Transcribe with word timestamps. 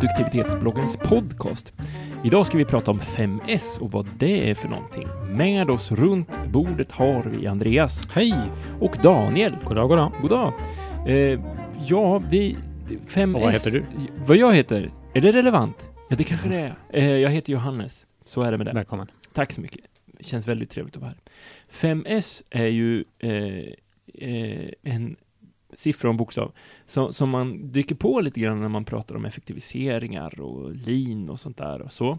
produktivitetsbloggens 0.00 0.96
podcast. 0.96 1.72
Idag 2.24 2.46
ska 2.46 2.58
vi 2.58 2.64
prata 2.64 2.90
om 2.90 3.00
5S 3.00 3.78
och 3.78 3.90
vad 3.90 4.08
det 4.18 4.50
är 4.50 4.54
för 4.54 4.68
någonting. 4.68 5.08
Med 5.30 5.70
oss 5.70 5.92
runt 5.92 6.38
bordet 6.48 6.92
har 6.92 7.22
vi 7.22 7.46
Andreas. 7.46 8.08
Hej! 8.08 8.34
Och 8.80 8.96
Daniel. 9.02 9.56
Goddag, 9.64 9.88
goddag. 9.88 10.12
Goddag. 10.22 10.52
Eh, 11.06 11.40
ja, 11.86 12.18
vi... 12.18 12.56
5S... 13.06 13.34
Och 13.34 13.40
vad 13.40 13.52
heter 13.52 13.70
du? 13.70 13.84
Vad 14.26 14.36
jag 14.36 14.54
heter? 14.54 14.90
Är 15.14 15.20
det 15.20 15.32
relevant? 15.32 15.90
Ja, 16.08 16.16
det 16.16 16.24
kanske 16.24 16.48
det 16.48 16.56
är. 16.56 16.74
Eh, 16.90 17.16
jag 17.16 17.30
heter 17.30 17.52
Johannes. 17.52 18.06
Så 18.24 18.42
är 18.42 18.52
det 18.52 18.58
med 18.58 18.66
det. 18.66 18.72
Välkommen. 18.72 19.10
Tack 19.32 19.52
så 19.52 19.60
mycket. 19.60 19.84
Det 20.06 20.24
känns 20.24 20.48
väldigt 20.48 20.70
trevligt 20.70 20.96
att 20.96 21.02
vara 21.02 21.12
här. 21.12 21.94
5S 21.94 22.42
är 22.50 22.66
ju 22.66 23.04
eh, 23.18 23.30
eh, 24.28 24.70
en 24.82 25.16
siffra 25.78 26.08
och 26.08 26.12
en 26.12 26.16
bokstav 26.16 26.52
som, 26.86 27.12
som 27.12 27.30
man 27.30 27.72
dyker 27.72 27.94
på 27.94 28.20
lite 28.20 28.40
grann 28.40 28.60
när 28.60 28.68
man 28.68 28.84
pratar 28.84 29.16
om 29.16 29.24
effektiviseringar 29.24 30.40
och 30.40 30.74
lean 30.74 31.30
och 31.30 31.40
sånt 31.40 31.56
där 31.56 31.82
och 31.82 31.92
så. 31.92 32.18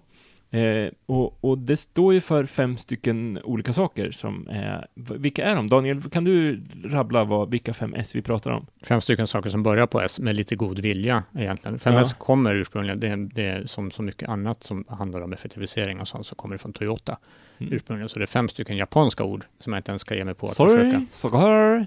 Eh, 0.51 0.91
och, 1.05 1.43
och, 1.43 1.57
det 1.57 1.77
står 1.77 2.13
ju 2.13 2.21
för 2.21 2.45
fem 2.45 2.77
stycken 2.77 3.39
olika 3.43 3.73
saker 3.73 4.11
som 4.11 4.47
är, 4.49 4.87
vilka 4.95 5.45
är 5.45 5.55
de? 5.55 5.69
Daniel, 5.69 6.01
kan 6.01 6.23
du 6.23 6.63
rabbla 6.83 7.23
vad, 7.23 7.51
vilka 7.51 7.73
fem 7.73 7.93
S 7.93 8.15
vi 8.15 8.21
pratar 8.21 8.51
om? 8.51 8.65
Fem 8.83 9.01
stycken 9.01 9.27
saker 9.27 9.49
som 9.49 9.63
börjar 9.63 9.87
på 9.87 10.01
S 10.01 10.19
med 10.19 10.35
lite 10.35 10.55
god 10.55 10.79
vilja 10.79 11.23
egentligen. 11.37 11.77
5S 11.77 11.93
ja. 11.93 12.15
kommer 12.17 12.55
ursprungligen, 12.55 12.99
det 12.99 13.15
det 13.15 13.47
är, 13.47 13.65
som 13.65 13.91
så 13.91 14.01
mycket 14.01 14.29
annat 14.29 14.63
som 14.63 14.85
handlar 14.87 15.21
om 15.21 15.33
effektivisering 15.33 15.99
och 15.99 16.07
sånt, 16.07 16.27
så 16.27 16.35
kommer 16.35 16.55
det 16.55 16.59
från 16.59 16.73
Toyota. 16.73 17.17
Ursprungligen. 17.59 18.09
Så 18.09 18.19
det 18.19 18.25
är 18.25 18.27
fem 18.27 18.47
stycken 18.49 18.77
japanska 18.77 19.23
ord 19.23 19.45
som 19.59 19.73
jag 19.73 19.79
inte 19.79 19.91
ens 19.91 20.01
ska 20.01 20.15
ge 20.15 20.25
mig 20.25 20.33
på 20.33 20.47
att 20.47 20.55
Sorry, 20.55 20.91
försöka. 20.91 21.05
Sorry, 21.11 21.85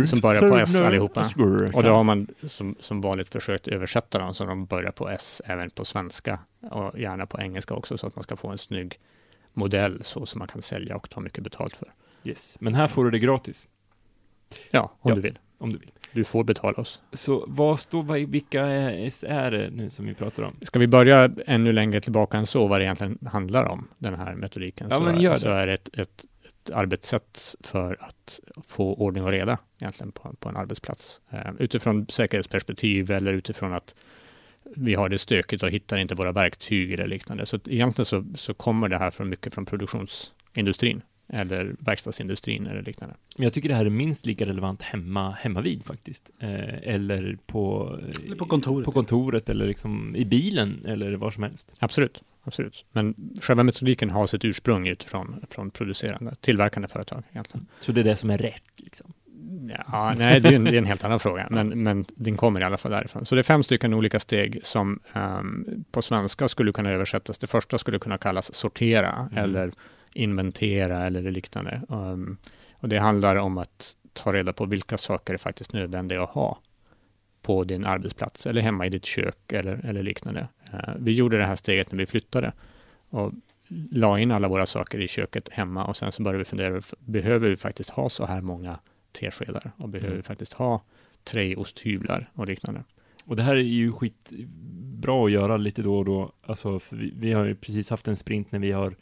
ja, 0.00 0.06
som 0.06 0.20
börjar 0.20 0.48
på 0.48 0.56
S 0.56 0.80
allihopa. 0.80 1.20
Och 1.74 1.82
då 1.82 1.90
har 1.90 2.04
man 2.04 2.26
som, 2.46 2.76
som 2.80 3.00
vanligt 3.00 3.28
försökt 3.28 3.68
översätta 3.68 4.18
dem 4.18 4.34
så 4.34 4.44
de 4.44 4.66
börjar 4.66 4.92
på 4.92 5.08
S 5.08 5.42
även 5.44 5.70
på 5.70 5.84
svenska 5.84 6.38
och 6.70 6.98
gärna 6.98 7.26
på 7.26 7.40
engelska 7.40 7.74
också 7.74 7.98
så 7.98 8.06
att 8.06 8.16
man 8.16 8.22
ska 8.22 8.36
få 8.36 8.48
en 8.48 8.58
snygg 8.58 8.98
modell 9.52 10.02
så 10.04 10.26
som 10.26 10.38
man 10.38 10.48
kan 10.48 10.62
sälja 10.62 10.96
och 10.96 11.10
ta 11.10 11.20
mycket 11.20 11.44
betalt 11.44 11.76
för. 11.76 11.92
Yes, 12.24 12.56
men 12.60 12.74
här 12.74 12.88
får 12.88 13.04
du 13.04 13.10
det 13.10 13.18
gratis. 13.18 13.68
Ja, 14.70 14.92
om 15.00 15.10
ja, 15.10 15.14
du 15.14 15.20
vill. 15.20 15.38
Om 15.62 15.72
du 15.72 15.78
vill. 15.78 15.90
Du 16.12 16.24
får 16.24 16.44
betala 16.44 16.76
oss. 16.76 17.00
Så 17.12 17.44
vad 17.48 17.80
står, 17.80 18.26
vilka 18.26 18.62
är 18.62 19.50
det 19.50 19.70
nu 19.70 19.90
som 19.90 20.06
vi 20.06 20.14
pratar 20.14 20.42
om? 20.42 20.56
Ska 20.62 20.78
vi 20.78 20.86
börja 20.86 21.30
ännu 21.46 21.72
längre 21.72 22.00
tillbaka 22.00 22.38
än 22.38 22.46
så, 22.46 22.66
vad 22.66 22.80
det 22.80 22.84
egentligen 22.84 23.18
handlar 23.32 23.64
om, 23.64 23.88
den 23.98 24.14
här 24.14 24.34
metodiken, 24.34 24.86
ja, 24.90 24.96
så, 24.96 25.02
men 25.02 25.20
gör 25.20 25.34
så 25.34 25.48
är 25.48 25.66
det 25.66 25.72
ett, 25.72 25.98
ett, 25.98 26.24
ett 26.44 26.70
arbetssätt 26.74 27.54
för 27.60 27.96
att 28.00 28.40
få 28.66 28.94
ordning 28.94 29.24
och 29.24 29.30
reda 29.30 29.58
egentligen 29.80 30.12
på, 30.12 30.34
på 30.38 30.48
en 30.48 30.56
arbetsplats. 30.56 31.20
Uh, 31.32 31.38
utifrån 31.58 32.06
säkerhetsperspektiv 32.08 33.10
eller 33.10 33.32
utifrån 33.32 33.72
att 33.72 33.94
vi 34.76 34.94
har 34.94 35.08
det 35.08 35.18
stökigt 35.18 35.62
och 35.62 35.70
hittar 35.70 35.98
inte 35.98 36.14
våra 36.14 36.32
verktyg 36.32 36.92
eller 36.92 37.06
liknande. 37.06 37.46
Så 37.46 37.58
egentligen 37.66 38.06
så, 38.06 38.24
så 38.34 38.54
kommer 38.54 38.88
det 38.88 38.98
här 38.98 39.10
från 39.10 39.28
mycket 39.28 39.54
från 39.54 39.66
produktionsindustrin 39.66 41.02
eller 41.32 41.74
verkstadsindustrin 41.78 42.66
eller 42.66 42.82
liknande. 42.82 43.14
Men 43.36 43.44
jag 43.44 43.52
tycker 43.52 43.68
det 43.68 43.74
här 43.74 43.86
är 43.86 43.90
minst 43.90 44.26
lika 44.26 44.46
relevant 44.46 44.82
hemma, 44.82 45.30
hemma 45.30 45.60
vid 45.60 45.84
faktiskt. 45.84 46.30
Eh, 46.38 46.94
eller 46.94 47.38
på, 47.46 47.98
eller 48.24 48.36
på 48.36 48.46
kontoret. 48.46 48.84
På 48.84 48.92
kontoret 48.92 49.48
eller 49.48 49.66
liksom 49.66 50.16
i 50.16 50.24
bilen 50.24 50.84
eller 50.86 51.12
var 51.12 51.30
som 51.30 51.42
helst. 51.42 51.72
Absolut, 51.78 52.22
absolut. 52.42 52.84
Men 52.92 53.14
själva 53.40 53.62
metodiken 53.62 54.10
har 54.10 54.26
sitt 54.26 54.44
ursprung 54.44 54.88
utifrån 54.88 55.44
från 55.50 55.70
producerande, 55.70 56.34
tillverkande 56.40 56.88
företag 56.88 57.22
egentligen. 57.30 57.66
Så 57.80 57.92
det 57.92 58.00
är 58.00 58.04
det 58.04 58.16
som 58.16 58.30
är 58.30 58.38
rätt 58.38 58.62
liksom? 58.76 59.12
Ja, 59.68 60.14
nej, 60.18 60.40
det 60.40 60.48
är, 60.48 60.52
en, 60.52 60.64
det 60.64 60.74
är 60.74 60.78
en 60.78 60.84
helt 60.84 61.04
annan 61.04 61.20
fråga, 61.20 61.46
men, 61.50 61.68
men 61.68 62.04
den 62.14 62.36
kommer 62.36 62.60
i 62.60 62.64
alla 62.64 62.78
fall 62.78 62.92
därifrån. 62.92 63.26
Så 63.26 63.34
det 63.34 63.40
är 63.40 63.42
fem 63.42 63.62
stycken 63.62 63.94
olika 63.94 64.20
steg 64.20 64.60
som 64.62 65.00
um, 65.14 65.84
på 65.90 66.02
svenska 66.02 66.48
skulle 66.48 66.72
kunna 66.72 66.90
översättas. 66.90 67.38
Det 67.38 67.46
första 67.46 67.78
skulle 67.78 67.98
kunna 67.98 68.18
kallas 68.18 68.54
sortera 68.54 69.28
mm. 69.32 69.44
eller 69.44 69.72
inventera 70.14 71.06
eller 71.06 71.30
liknande. 71.30 71.82
Um, 71.88 72.36
och 72.80 72.88
det 72.88 72.98
handlar 72.98 73.36
om 73.36 73.58
att 73.58 73.96
ta 74.12 74.32
reda 74.32 74.52
på 74.52 74.64
vilka 74.64 74.98
saker 74.98 75.34
är 75.34 75.38
faktiskt 75.38 75.72
nödvändiga 75.72 76.22
att 76.22 76.30
ha 76.30 76.58
på 77.42 77.64
din 77.64 77.84
arbetsplats 77.84 78.46
eller 78.46 78.60
hemma 78.60 78.86
i 78.86 78.88
ditt 78.88 79.04
kök 79.04 79.52
eller, 79.52 79.80
eller 79.84 80.02
liknande. 80.02 80.48
Uh, 80.74 80.94
vi 80.98 81.12
gjorde 81.12 81.38
det 81.38 81.44
här 81.44 81.56
steget 81.56 81.92
när 81.92 81.98
vi 81.98 82.06
flyttade 82.06 82.52
och 83.08 83.32
la 83.90 84.18
in 84.18 84.30
alla 84.30 84.48
våra 84.48 84.66
saker 84.66 85.00
i 85.00 85.08
köket 85.08 85.48
hemma 85.48 85.84
och 85.84 85.96
sen 85.96 86.12
så 86.12 86.22
började 86.22 86.38
vi 86.38 86.44
fundera, 86.44 86.82
behöver 86.98 87.48
vi 87.48 87.56
faktiskt 87.56 87.90
ha 87.90 88.08
så 88.08 88.26
här 88.26 88.40
många 88.40 88.78
teskedar 89.12 89.72
och 89.76 89.88
behöver 89.88 90.12
mm. 90.12 90.22
faktiskt 90.22 90.52
ha 90.52 90.82
tre 91.24 91.56
osthyvlar 91.56 92.30
och 92.34 92.46
liknande. 92.46 92.84
Och 93.24 93.36
det 93.36 93.42
här 93.42 93.56
är 93.56 93.60
ju 93.60 93.92
skitbra 93.92 95.24
att 95.24 95.30
göra 95.30 95.56
lite 95.56 95.82
då 95.82 95.98
och 95.98 96.04
då. 96.04 96.32
Alltså, 96.42 96.80
vi, 96.90 97.12
vi, 97.16 97.32
har 97.32 97.44
ju 97.44 97.54
precis 97.54 97.90
haft 97.90 98.08
en 98.08 98.16
sprint 98.16 98.52
när 98.52 98.58
vi 98.58 98.72
har 98.72 98.96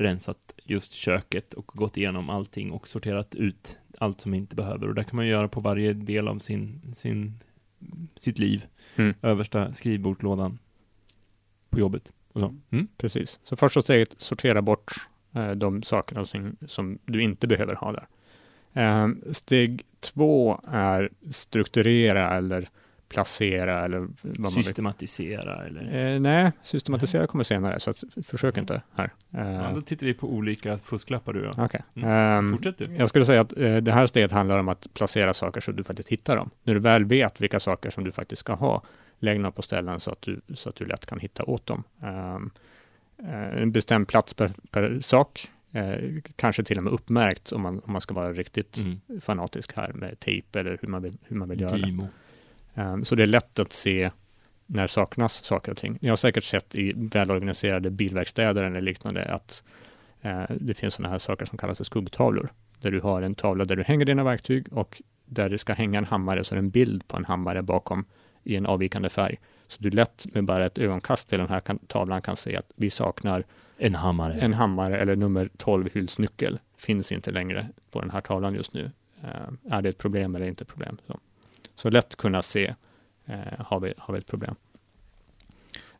rensat 0.00 0.54
just 0.64 0.92
köket 0.92 1.54
och 1.54 1.66
gått 1.66 1.96
igenom 1.96 2.30
allting 2.30 2.70
och 2.70 2.88
sorterat 2.88 3.34
ut 3.34 3.78
allt 3.98 4.20
som 4.20 4.34
inte 4.34 4.56
behöver. 4.56 4.88
Och 4.88 4.94
det 4.94 5.04
kan 5.04 5.16
man 5.16 5.26
göra 5.26 5.48
på 5.48 5.60
varje 5.60 5.92
del 5.92 6.28
av 6.28 6.38
sin, 6.38 6.80
sin, 6.94 7.40
sitt 8.16 8.38
liv. 8.38 8.66
Mm. 8.96 9.14
Översta 9.22 9.72
skrivbordslådan 9.72 10.58
på 11.70 11.78
jobbet. 11.78 12.12
Mm. 12.70 12.88
Precis. 12.96 13.40
Så 13.44 13.56
första 13.56 13.82
steget, 13.82 14.20
sortera 14.20 14.62
bort 14.62 14.92
eh, 15.32 15.50
de 15.50 15.82
sakerna 15.82 16.24
som, 16.24 16.56
som 16.66 16.98
du 17.04 17.22
inte 17.22 17.46
behöver 17.46 17.74
ha 17.74 17.92
där. 17.92 18.06
Eh, 18.72 19.08
steg 19.32 19.82
två 20.00 20.60
är 20.68 21.10
strukturera 21.30 22.36
eller 22.36 22.68
placera 23.08 23.84
eller 23.84 24.08
vad 24.22 24.52
Systematisera 24.52 25.56
man 25.56 25.64
vill. 25.64 25.76
eller? 25.76 26.14
Eh, 26.14 26.20
nej, 26.20 26.52
systematisera 26.62 27.26
kommer 27.26 27.44
senare, 27.44 27.80
så 27.80 27.90
att, 27.90 28.04
försök 28.26 28.54
mm. 28.54 28.62
inte 28.62 28.82
här. 28.94 29.12
Eh, 29.30 29.52
ja, 29.52 29.72
då 29.74 29.82
tittar 29.82 30.06
vi 30.06 30.14
på 30.14 30.28
olika 30.32 30.78
fusklappar 30.78 31.32
du 31.32 31.44
har. 31.44 31.64
Okay. 31.64 31.80
Mm. 31.94 32.38
Um, 32.38 32.52
Fortsätt 32.52 32.78
du. 32.78 32.94
Jag 32.96 33.08
skulle 33.08 33.24
säga 33.24 33.40
att 33.40 33.58
eh, 33.58 33.76
det 33.76 33.92
här 33.92 34.06
steget 34.06 34.32
handlar 34.32 34.58
om 34.58 34.68
att 34.68 34.94
placera 34.94 35.34
saker 35.34 35.60
så 35.60 35.70
att 35.70 35.76
du 35.76 35.84
faktiskt 35.84 36.08
hittar 36.08 36.36
dem. 36.36 36.50
När 36.62 36.74
du 36.74 36.80
väl 36.80 37.04
vet 37.04 37.40
vilka 37.40 37.60
saker 37.60 37.90
som 37.90 38.04
du 38.04 38.12
faktiskt 38.12 38.40
ska 38.40 38.54
ha, 38.54 38.82
lägg 39.18 39.42
dem 39.42 39.52
på 39.52 39.62
ställen 39.62 40.00
så 40.00 40.10
att 40.10 40.22
du, 40.22 40.40
så 40.54 40.68
att 40.68 40.76
du 40.76 40.84
lätt 40.84 41.06
kan 41.06 41.20
hitta 41.20 41.44
åt 41.44 41.66
dem. 41.66 41.84
Um, 42.02 42.50
en 43.56 43.72
bestämd 43.72 44.08
plats 44.08 44.34
per, 44.34 44.50
per 44.70 45.00
sak 45.00 45.48
Eh, 45.72 46.22
kanske 46.36 46.64
till 46.64 46.78
och 46.78 46.84
med 46.84 46.92
uppmärkt 46.92 47.52
om 47.52 47.62
man, 47.62 47.80
om 47.84 47.92
man 47.92 48.00
ska 48.00 48.14
vara 48.14 48.32
riktigt 48.32 48.76
mm. 48.76 49.00
fanatisk 49.20 49.76
här 49.76 49.92
med 49.92 50.20
tejp 50.20 50.58
eller 50.58 50.78
hur 50.80 50.88
man 50.88 51.02
vill, 51.02 51.16
hur 51.22 51.36
man 51.36 51.48
vill 51.48 51.60
göra 51.60 51.76
det. 51.76 51.88
Um, 51.88 52.06
så 53.04 53.14
det 53.14 53.22
är 53.22 53.26
lätt 53.26 53.58
att 53.58 53.72
se 53.72 54.10
när 54.66 54.86
saknas 54.86 55.44
saker 55.44 55.72
och 55.72 55.78
ting. 55.78 55.98
Ni 56.00 56.08
har 56.08 56.16
säkert 56.16 56.44
sett 56.44 56.74
i 56.74 56.92
välorganiserade 56.96 57.90
bilverkstäder 57.90 58.64
eller 58.64 58.80
liknande 58.80 59.24
att 59.24 59.64
uh, 60.24 60.44
det 60.60 60.74
finns 60.74 60.94
sådana 60.94 61.12
här 61.12 61.18
saker 61.18 61.46
som 61.46 61.58
kallas 61.58 61.76
för 61.76 61.84
skuggtavlor. 61.84 62.52
Där 62.80 62.90
du 62.90 63.00
har 63.00 63.22
en 63.22 63.34
tavla 63.34 63.64
där 63.64 63.76
du 63.76 63.82
hänger 63.82 64.04
dina 64.04 64.24
verktyg 64.24 64.72
och 64.72 65.02
där 65.24 65.48
det 65.48 65.58
ska 65.58 65.72
hänga 65.72 65.98
en 65.98 66.04
hammare 66.04 66.44
så 66.44 66.54
är 66.54 66.56
det 66.56 66.60
en 66.60 66.70
bild 66.70 67.08
på 67.08 67.16
en 67.16 67.24
hammare 67.24 67.62
bakom 67.62 68.04
i 68.44 68.56
en 68.56 68.66
avvikande 68.66 69.08
färg. 69.08 69.38
Så 69.66 69.82
du 69.82 69.90
lätt 69.90 70.26
med 70.34 70.44
bara 70.44 70.66
ett 70.66 70.78
ögonkast 70.78 71.28
till 71.28 71.38
den 71.38 71.48
här 71.48 71.62
tavlan 71.86 72.22
kan 72.22 72.36
se 72.36 72.56
att 72.56 72.70
vi 72.76 72.90
saknar 72.90 73.44
en 73.78 73.94
hammare. 73.94 74.32
En 74.32 74.54
hammare 74.54 74.98
eller 74.98 75.16
nummer 75.16 75.50
12 75.56 75.88
hylsnyckel 75.92 76.58
finns 76.76 77.12
inte 77.12 77.30
längre 77.30 77.68
på 77.90 78.00
den 78.00 78.10
här 78.10 78.20
tavlan 78.20 78.54
just 78.54 78.72
nu. 78.72 78.90
Uh, 79.24 79.72
är 79.72 79.82
det 79.82 79.88
ett 79.88 79.98
problem 79.98 80.34
eller 80.34 80.46
inte 80.46 80.64
problem? 80.64 80.98
Så, 81.06 81.18
så 81.78 81.90
lätt 81.90 82.16
kunna 82.16 82.42
se, 82.42 82.74
eh, 83.26 83.36
har, 83.58 83.80
vi, 83.80 83.94
har 83.98 84.14
vi 84.14 84.20
ett 84.20 84.26
problem? 84.26 84.54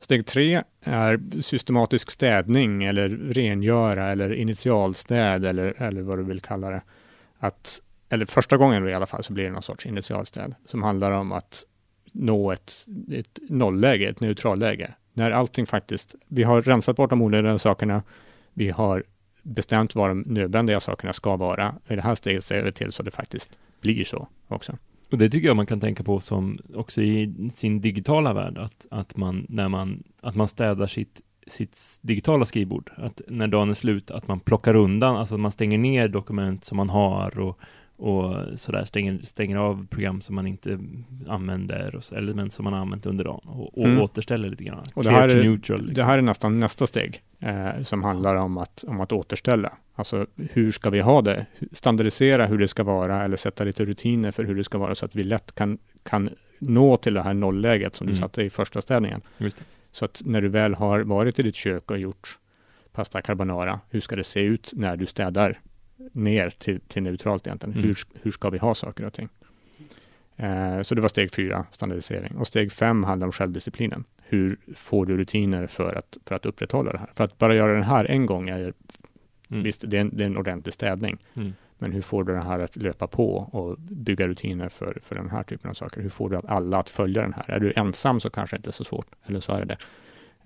Steg 0.00 0.26
tre 0.26 0.62
är 0.84 1.42
systematisk 1.42 2.10
städning 2.10 2.84
eller 2.84 3.08
rengöra 3.08 4.04
eller 4.10 4.32
initialstäd 4.32 5.44
eller, 5.44 5.82
eller 5.82 6.02
vad 6.02 6.18
du 6.18 6.24
vill 6.24 6.40
kalla 6.40 6.70
det. 6.70 6.82
Att, 7.38 7.82
eller 8.08 8.26
första 8.26 8.56
gången 8.56 8.88
i 8.88 8.94
alla 8.94 9.06
fall 9.06 9.24
så 9.24 9.32
blir 9.32 9.44
det 9.44 9.50
någon 9.50 9.62
sorts 9.62 9.86
initialstäd 9.86 10.54
som 10.66 10.82
handlar 10.82 11.12
om 11.12 11.32
att 11.32 11.64
nå 12.12 12.52
ett, 12.52 12.86
ett 13.12 13.38
nollläge, 13.48 14.08
ett 14.08 14.20
neutralläge 14.20 14.94
när 15.12 15.30
allting 15.30 15.66
faktiskt, 15.66 16.14
vi 16.28 16.42
har 16.42 16.62
rensat 16.62 16.96
bort 16.96 17.10
de 17.10 17.22
onödiga 17.22 17.58
sakerna, 17.58 18.02
vi 18.52 18.70
har 18.70 19.04
bestämt 19.42 19.94
vad 19.94 20.10
de 20.10 20.20
nödvändiga 20.20 20.80
sakerna 20.80 21.12
ska 21.12 21.36
vara. 21.36 21.74
I 21.88 21.96
det 21.96 22.02
här 22.02 22.14
steget 22.14 22.44
ser 22.44 22.62
vi 22.62 22.72
till 22.72 22.92
så 22.92 23.02
det 23.02 23.10
faktiskt 23.10 23.58
blir 23.80 24.04
så 24.04 24.28
också. 24.48 24.78
Och 25.10 25.18
det 25.18 25.28
tycker 25.30 25.48
jag 25.48 25.56
man 25.56 25.66
kan 25.66 25.80
tänka 25.80 26.02
på 26.02 26.20
som 26.20 26.58
också 26.74 27.02
i 27.02 27.34
sin 27.54 27.80
digitala 27.80 28.32
värld, 28.32 28.58
att, 28.58 28.86
att, 28.90 29.16
man, 29.16 29.46
när 29.48 29.68
man, 29.68 30.02
att 30.20 30.36
man 30.36 30.48
städar 30.48 30.86
sitt, 30.86 31.20
sitt 31.46 31.78
digitala 32.02 32.44
skrivbord, 32.44 32.90
att 32.96 33.20
när 33.28 33.48
dagen 33.48 33.70
är 33.70 33.74
slut, 33.74 34.10
att 34.10 34.28
man 34.28 34.40
plockar 34.40 34.76
undan, 34.76 35.16
alltså 35.16 35.34
att 35.34 35.40
man 35.40 35.52
stänger 35.52 35.78
ner 35.78 36.08
dokument 36.08 36.64
som 36.64 36.76
man 36.76 36.90
har 36.90 37.38
och, 37.38 37.58
och 37.98 38.58
sådär 38.58 38.84
stänger, 38.84 39.18
stänger 39.24 39.56
av 39.56 39.86
program 39.86 40.20
som 40.20 40.34
man 40.34 40.46
inte 40.46 40.78
använder, 41.28 41.94
och 41.94 42.04
så, 42.04 42.14
eller 42.14 42.34
men 42.34 42.50
som 42.50 42.64
man 42.64 42.72
har 42.72 42.80
använt 42.80 43.06
under 43.06 43.24
dagen 43.24 43.40
och, 43.48 43.78
och 43.78 43.86
Mm. 43.86 44.00
återställer 44.00 44.48
lite 44.50 44.64
grann. 44.64 44.86
Och 44.94 45.04
det 45.04 45.10
här 45.10 45.28
är- 45.28 45.42
neutral. 45.44 45.78
Liksom. 45.78 45.94
Det 45.94 46.02
här 46.04 46.18
är 46.18 46.22
nästan 46.22 46.60
nästa 46.60 46.86
steg 46.86 47.22
eh, 47.40 47.82
som 47.82 48.02
handlar 48.02 48.36
om 48.36 48.58
att, 48.58 48.84
om 48.88 49.00
att 49.00 49.12
återställa. 49.12 49.72
Alltså 49.94 50.26
hur 50.52 50.72
ska 50.72 50.90
vi 50.90 51.00
ha 51.00 51.22
det? 51.22 51.46
Standardisera 51.72 52.46
hur 52.46 52.58
det 52.58 52.68
ska 52.68 52.82
vara 52.84 53.22
eller 53.24 53.36
sätta 53.36 53.64
lite 53.64 53.84
rutiner 53.84 54.30
för 54.30 54.44
hur 54.44 54.54
det 54.54 54.64
ska 54.64 54.78
vara 54.78 54.94
så 54.94 55.04
att 55.04 55.16
vi 55.16 55.24
lätt 55.24 55.54
kan, 55.54 55.78
kan 56.02 56.30
nå 56.58 56.96
till 56.96 57.14
det 57.14 57.22
här 57.22 57.34
nollläget 57.34 57.94
som 57.94 58.04
Mm. 58.06 58.14
du 58.14 58.20
satte 58.20 58.42
i 58.42 58.50
första 58.50 58.80
ställningen. 58.80 59.20
Just 59.38 59.56
det. 59.58 59.64
Så 59.92 60.04
att 60.04 60.22
när 60.24 60.42
du 60.42 60.48
väl 60.48 60.74
har 60.74 61.00
varit 61.00 61.38
i 61.38 61.42
ditt 61.42 61.54
kök 61.54 61.90
och 61.90 61.98
gjort 61.98 62.38
pasta 62.92 63.22
carbonara, 63.22 63.80
hur 63.90 64.00
ska 64.00 64.16
det 64.16 64.24
se 64.24 64.40
ut 64.40 64.72
när 64.76 64.96
du 64.96 65.06
städar 65.06 65.60
ner 66.12 66.50
till, 66.50 66.80
till 66.80 67.02
neutralt 67.02 67.46
egentligen? 67.46 67.74
Mm. 67.74 67.86
Hur, 67.86 67.96
hur 68.22 68.30
ska 68.30 68.50
vi 68.50 68.58
ha 68.58 68.74
saker 68.74 69.04
och 69.04 69.12
ting? 69.12 69.28
Eh, 70.36 70.82
så 70.82 70.94
det 70.94 71.00
var 71.00 71.08
steg 71.08 71.34
fyra, 71.34 71.66
standardisering. 71.70 72.36
Och 72.36 72.46
steg 72.46 72.72
fem 72.72 73.04
handlar 73.04 73.26
om 73.26 73.32
självdisciplinen. 73.32 74.04
Hur 74.22 74.56
får 74.74 75.06
du 75.06 75.16
rutiner 75.16 75.66
för 75.66 75.94
att, 75.94 76.16
för 76.26 76.34
att 76.34 76.46
upprätthålla 76.46 76.92
det 76.92 76.98
här? 76.98 77.10
För 77.14 77.24
att 77.24 77.38
bara 77.38 77.54
göra 77.54 77.72
den 77.72 77.82
här 77.82 78.04
en 78.04 78.26
gång 78.26 78.48
är, 78.48 78.72
Mm. 79.50 79.62
visst, 79.62 79.84
det 79.86 79.96
är, 79.96 80.00
en, 80.00 80.16
det 80.16 80.22
är 80.22 80.26
en 80.26 80.36
ordentlig 80.36 80.74
städning. 80.74 81.18
Mm. 81.34 81.52
Men 81.78 81.92
hur 81.92 82.02
får 82.02 82.24
du 82.24 82.32
det 82.32 82.40
här 82.40 82.58
att 82.58 82.76
löpa 82.76 83.06
på 83.06 83.36
och 83.36 83.78
bygga 83.78 84.28
rutiner 84.28 84.68
för, 84.68 85.00
för 85.04 85.14
den 85.14 85.30
här 85.30 85.42
typen 85.42 85.70
av 85.70 85.74
saker? 85.74 86.00
Hur 86.00 86.08
får 86.08 86.30
du 86.30 86.40
alla 86.48 86.78
att 86.78 86.90
följa 86.90 87.22
den 87.22 87.32
här? 87.32 87.50
Är 87.50 87.60
du 87.60 87.72
ensam 87.76 88.20
så 88.20 88.30
kanske 88.30 88.56
inte 88.56 88.70
är 88.70 88.72
så 88.72 88.84
svårt, 88.84 89.06
eller 89.26 89.40
så 89.40 89.52
är 89.52 89.58
det 89.58 89.64
det. 89.64 89.78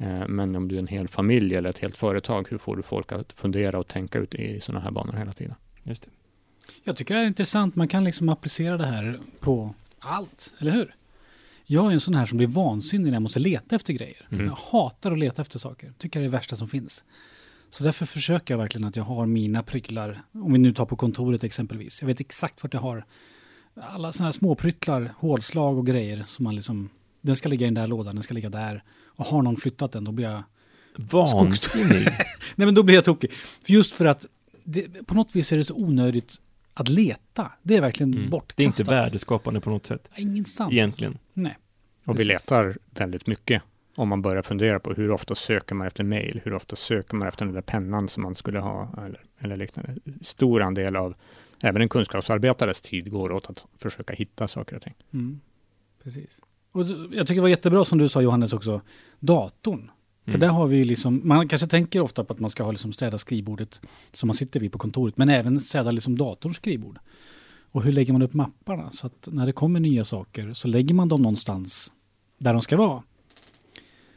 Eh, 0.02 0.28
Men 0.28 0.56
om 0.56 0.68
du 0.68 0.74
är 0.74 0.78
en 0.78 0.86
hel 0.86 1.08
familj 1.08 1.54
eller 1.54 1.70
ett 1.70 1.78
helt 1.78 1.96
företag, 1.96 2.46
hur 2.50 2.58
får 2.58 2.76
du 2.76 2.82
folk 2.82 3.12
att 3.12 3.32
fundera 3.32 3.78
och 3.78 3.86
tänka 3.86 4.18
ut 4.18 4.34
i 4.34 4.60
sådana 4.60 4.84
här 4.84 4.90
banor 4.90 5.12
hela 5.12 5.32
tiden? 5.32 5.54
Just 5.82 6.02
det. 6.02 6.08
Jag 6.84 6.96
tycker 6.96 7.14
det 7.14 7.20
är 7.20 7.26
intressant. 7.26 7.76
Man 7.76 7.88
kan 7.88 8.04
liksom 8.04 8.28
applicera 8.28 8.76
det 8.76 8.86
här 8.86 9.18
på 9.40 9.74
allt, 9.98 10.54
eller 10.58 10.72
hur? 10.72 10.94
Jag 11.64 11.86
är 11.86 11.92
en 11.92 12.00
sån 12.00 12.14
här 12.14 12.26
som 12.26 12.38
blir 12.38 12.48
vansinnig 12.48 13.06
när 13.06 13.12
jag 13.12 13.22
måste 13.22 13.38
leta 13.38 13.76
efter 13.76 13.92
grejer. 13.92 14.28
Mm. 14.30 14.46
Jag 14.46 14.52
hatar 14.52 15.12
att 15.12 15.18
leta 15.18 15.42
efter 15.42 15.58
saker. 15.58 15.92
Tycker 15.98 16.20
det 16.20 16.24
är 16.24 16.28
det 16.28 16.36
värsta 16.36 16.56
som 16.56 16.68
finns. 16.68 17.04
Så 17.70 17.84
därför 17.84 18.06
försöker 18.06 18.54
jag 18.54 18.58
verkligen 18.58 18.84
att 18.84 18.96
jag 18.96 19.04
har 19.04 19.26
mina 19.26 19.62
prylar. 19.62 20.22
Om 20.32 20.52
vi 20.52 20.58
nu 20.58 20.72
tar 20.72 20.86
på 20.86 20.96
kontoret 20.96 21.44
exempelvis. 21.44 22.02
Jag 22.02 22.06
vet 22.06 22.20
exakt 22.20 22.62
vart 22.62 22.74
jag 22.74 22.80
har 22.80 23.04
alla 23.74 24.12
sådana 24.12 24.26
här 24.26 24.32
småpryttlar, 24.32 25.10
hålslag 25.16 25.78
och 25.78 25.86
grejer 25.86 26.22
som 26.26 26.44
man 26.44 26.54
liksom, 26.54 26.90
den 27.20 27.36
ska 27.36 27.48
ligga 27.48 27.66
i 27.66 27.66
den 27.66 27.74
där 27.74 27.86
lådan, 27.86 28.14
den 28.14 28.22
ska 28.22 28.34
ligga 28.34 28.50
där. 28.50 28.82
Och 29.16 29.24
har 29.24 29.42
någon 29.42 29.56
flyttat 29.56 29.92
den, 29.92 30.04
då 30.04 30.12
blir 30.12 30.26
jag, 30.30 30.42
Vansinnig. 30.96 32.04
nej 32.56 32.66
men 32.66 32.74
då 32.74 32.82
blir 32.82 32.94
jag 32.94 33.04
tokig. 33.04 33.32
För 33.32 33.72
just 33.72 33.92
för 33.92 34.04
att 34.04 34.26
det, 34.64 35.06
på 35.06 35.14
något 35.14 35.36
vis 35.36 35.52
är 35.52 35.56
det 35.56 35.64
så 35.64 35.74
onödigt 35.74 36.40
att 36.74 36.88
leta. 36.88 37.52
Det 37.62 37.76
är 37.76 37.80
verkligen 37.80 38.14
Mm. 38.14 38.30
bortkastat. 38.30 38.56
Det 38.56 38.62
är 38.62 38.66
inte 38.66 38.84
värdeskapande 38.84 39.60
på 39.60 39.70
något 39.70 39.86
sätt. 39.86 40.10
Ingenstans. 40.16 40.72
Egentligen. 40.72 41.18
Nej. 41.34 41.58
Och 42.04 42.20
vi 42.20 42.24
letar 42.24 42.78
väldigt 42.90 43.26
mycket 43.26 43.62
om 43.96 44.08
man 44.08 44.22
börjar 44.22 44.42
fundera 44.42 44.80
på 44.80 44.92
hur 44.92 45.10
ofta 45.12 45.34
söker 45.34 45.74
man 45.74 45.86
efter 45.86 46.04
mail, 46.04 46.40
hur 46.44 46.54
ofta 46.54 46.76
söker 46.76 47.16
man 47.16 47.28
efter 47.28 47.44
den 47.44 47.54
där 47.54 47.60
pennan 47.62 48.08
som 48.08 48.22
man 48.22 48.34
skulle 48.34 48.58
ha 48.60 48.94
eller, 48.98 49.20
eller 49.38 49.56
liknande. 49.56 49.94
Stor 50.20 50.62
andel 50.62 50.96
av 50.96 51.14
även 51.60 51.82
en 51.82 51.88
kunskapsarbetares 51.88 52.80
tid 52.80 53.10
går 53.10 53.32
åt 53.32 53.50
att 53.50 53.64
försöka 53.78 54.14
hitta 54.14 54.48
saker 54.48 54.76
och 54.76 54.82
ting. 54.82 54.94
Mm. 55.12 55.40
Precis. 56.02 56.40
Och 56.72 56.86
jag 57.12 57.26
tycker 57.26 57.34
det 57.34 57.40
var 57.40 57.48
jättebra 57.48 57.84
som 57.84 57.98
du 57.98 58.08
sa 58.08 58.22
Johannes 58.22 58.52
också, 58.52 58.80
datorn. 59.20 59.90
För 60.24 60.30
Mm. 60.30 60.40
där 60.40 60.48
har 60.48 60.66
vi 60.66 60.76
ju 60.76 60.84
liksom, 60.84 61.20
man 61.24 61.48
kanske 61.48 61.68
tänker 61.68 62.00
ofta 62.00 62.24
på 62.24 62.32
att 62.32 62.40
man 62.40 62.50
ska 62.50 62.64
ha 62.64 62.70
liksom 62.70 62.92
städa 62.92 63.18
skrivbordet 63.18 63.80
som 64.12 64.26
man 64.26 64.34
sitter 64.34 64.60
vid 64.60 64.72
på 64.72 64.78
kontoret, 64.78 65.16
men 65.18 65.28
även 65.28 65.60
städa 65.60 65.90
liksom 65.90 66.18
datorns 66.18 66.56
skrivbord. 66.56 66.98
Och 67.72 67.82
hur 67.82 67.92
lägger 67.92 68.12
man 68.12 68.22
upp 68.22 68.34
mapparna? 68.34 68.90
Så 68.90 69.06
att 69.06 69.28
när 69.32 69.46
det 69.46 69.52
kommer 69.52 69.80
nya 69.80 70.04
saker 70.04 70.52
så 70.52 70.68
lägger 70.68 70.94
man 70.94 71.08
dem 71.08 71.22
någonstans 71.22 71.92
där 72.38 72.52
de 72.52 72.62
ska 72.62 72.76
vara. 72.76 73.02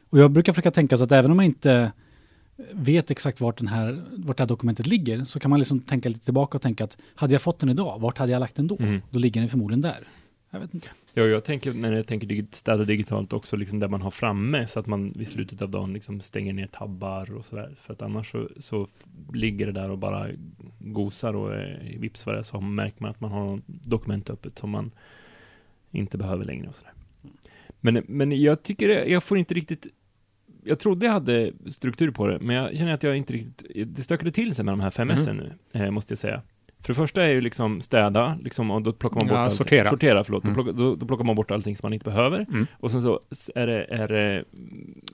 Och 0.10 0.19
jag 0.19 0.31
brukar 0.31 0.54
försöka 0.54 0.72
tänka 0.72 0.98
så 0.98 1.04
att 1.04 1.12
även 1.12 1.31
om 1.31 1.38
man 1.38 1.46
inte 1.46 1.92
vet 2.72 3.12
exakt 3.12 3.42
vart, 3.42 3.58
den 3.58 3.68
här, 3.68 4.04
vart 4.12 4.38
det 4.38 4.44
här 4.44 4.48
dokumentet 4.48 4.88
ligger 4.88 5.24
så 5.24 5.40
kan 5.40 5.50
man 5.50 5.60
liksom 5.60 5.80
tänka 5.80 6.10
lite 6.10 6.25
tillbaka 6.25 6.58
och 6.58 6.62
tänka 6.62 6.84
att 6.84 6.98
hade 7.16 7.34
jag 7.34 7.42
fått 7.42 7.60
den 7.60 7.69
idag, 7.69 8.00
vart 8.00 8.18
hade 8.18 8.31
jag 8.31 8.40
lagt 8.40 8.56
den 8.56 8.68
då? 8.68 8.78
Mm. 8.80 9.01
Då 9.12 9.19
ligger 9.19 9.42
den 9.42 9.50
förmodligen 9.50 9.81
där. 9.81 10.08
Jag 10.56 10.60
vet 10.60 10.74
inte. 10.74 10.88
Ja, 11.13 11.24
jag 11.24 11.44
tänker 11.44 11.74
när 11.74 11.94
jag 11.94 12.07
tänker 12.07 12.28
digit, 12.28 12.56
städa 12.56 12.84
digitalt 12.84 13.34
också 13.34 13.56
liksom 13.56 13.80
där 13.80 13.88
man 13.88 14.02
har 14.02 14.12
framme 14.12 14.68
så 14.68 14.80
att 14.80 14.88
man 14.88 15.13
vid 15.16 15.28
slutet 15.28 15.62
av 15.62 15.69
dagen 15.69 15.94
liksom 15.94 16.22
stänger 16.22 16.54
ner 16.54 16.68
tabbar 16.68 17.34
och 17.34 17.46
sådär. 17.46 17.75
För 17.80 17.94
att 17.94 18.02
annars 18.02 18.31
så, 18.31 18.50
så 18.57 18.88
ligger 19.34 19.66
det 19.66 19.72
där 19.72 19.90
och 19.90 19.98
bara 19.98 20.30
gosar 20.80 21.34
och 21.34 21.56
eh, 21.56 22.00
vips 22.00 22.25
vad 22.25 22.36
det 22.36 22.40
är 22.40 22.44
så 22.44 22.62
märker 22.62 23.02
man 23.02 23.12
att 23.12 23.22
man 23.22 23.31
har 23.31 23.60
dokument 23.66 24.30
öppet 24.30 24.57
som 24.57 24.69
man 24.69 24.92
inte 25.92 26.18
behöver 26.18 26.46
längre 26.46 26.68
och 26.68 26.75
sådär. 26.75 26.94
Men, 27.80 28.04
men 28.08 28.42
jag 28.42 28.63
tycker 28.63 28.88
det, 28.88 29.06
jag 29.06 29.24
får 29.24 29.38
inte 29.38 29.54
riktigt 29.54 29.88
jag 30.63 30.80
trodde 30.80 31.06
jag 31.06 31.13
hade 31.13 31.51
struktur 31.68 32.12
på 32.12 32.28
det, 32.28 32.40
men 32.40 32.56
jag 32.56 32.78
känner 32.78 32.94
att 32.94 33.04
jag 33.04 33.18
inte 33.18 33.34
riktigt, 33.34 33.96
det 33.96 34.01
stökade 34.04 34.31
till 34.31 34.56
sig 34.56 34.66
med 34.66 34.72
de 34.72 34.80
här 34.80 34.92
5 34.92 35.10
s 35.10 35.28
nu, 35.28 35.51
eh, 35.72 35.92
måste 35.92 36.12
jag 36.12 36.19
säga. 36.19 36.42
För 36.86 36.94
det 36.94 36.96
första 36.96 37.24
är 37.24 37.28
ju 37.30 37.42
liksom 37.42 37.82
städa, 37.82 38.38
liksom, 38.44 38.72
och 38.72 38.82
då 38.82 38.94
plockar 38.94 39.16
man 39.16 39.28
bort 39.28 39.36
Ja, 39.36 39.40
allting. 39.42 39.58
sortera. 39.58 39.90
Sortera, 39.90 40.24
förlåt. 40.24 40.44
Mm. 40.44 40.56
Då, 40.56 40.64
plockar, 40.64 40.78
då, 40.80 40.96
då 40.96 41.06
plockar 41.06 41.24
man 41.24 41.36
bort 41.36 41.52
allting 41.52 41.76
som 41.76 41.86
man 41.86 41.94
inte 41.94 42.06
behöver. 42.06 42.40
Mm. 42.50 42.68
Och 42.80 42.92
sen 42.92 43.02
så 43.02 43.20
är 43.56 43.68
det, 43.68 43.84
är 43.84 44.08
det 44.08 44.44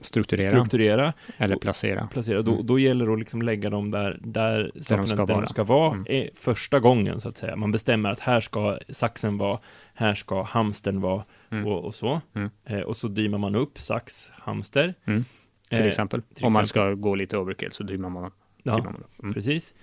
Strukturera 0.02 0.50
strukturera, 0.52 1.14
eller 1.38 1.56
placera. 1.56 2.08
placera. 2.08 2.42
Då, 2.42 2.52
Mm. 2.54 2.66
då 2.66 2.80
gäller 2.80 3.06
det 3.06 3.14
att 3.14 3.20
liksom 3.20 3.42
lägga 3.42 3.70
dem 3.70 3.92
där, 3.92 4.20
där, 4.24 4.72
sakerna, 4.82 5.08
ska 5.08 5.16
där 5.18 5.26
de 5.28 5.34
vara. 5.34 5.48
ska 5.48 5.64
vara. 5.64 5.92
Mm. 5.94 6.06
är 6.10 6.30
första 6.36 6.80
gången, 6.80 7.22
så 7.22 7.30
att 7.30 7.38
säga. 7.38 7.56
Man 7.56 7.72
bestämmer 7.72 8.10
att 8.12 8.20
här 8.20 8.40
ska 8.40 8.78
saxen 8.90 9.38
vara, 9.38 9.60
här 9.94 10.14
ska 10.16 10.44
hamstern 10.44 11.02
vara, 11.02 11.24
Mm. 11.52 11.68
och, 11.68 11.86
och 11.86 11.96
så. 11.96 12.22
Mm. 12.34 12.50
Eh, 12.66 12.80
och 12.80 12.98
så 12.98 13.08
dymer 13.08 13.38
man 13.38 13.56
upp 13.56 13.80
sax, 13.80 14.32
hamster. 14.34 14.94
Mm. 15.06 15.26
Till 15.70 15.80
Eh, 15.80 15.86
exempel. 15.86 16.22
till 16.22 16.46
Om 16.46 16.54
man 16.54 16.64
exempel. 16.64 16.96
ska 16.96 17.02
gå 17.02 17.16
lite 17.16 17.38
overkill 17.38 17.72
så 17.72 17.84
dymmar 17.84 18.10
man, 18.10 18.32
Ja, 18.64 18.78
man 18.84 18.96
upp. 18.96 19.34
Precis. 19.34 19.74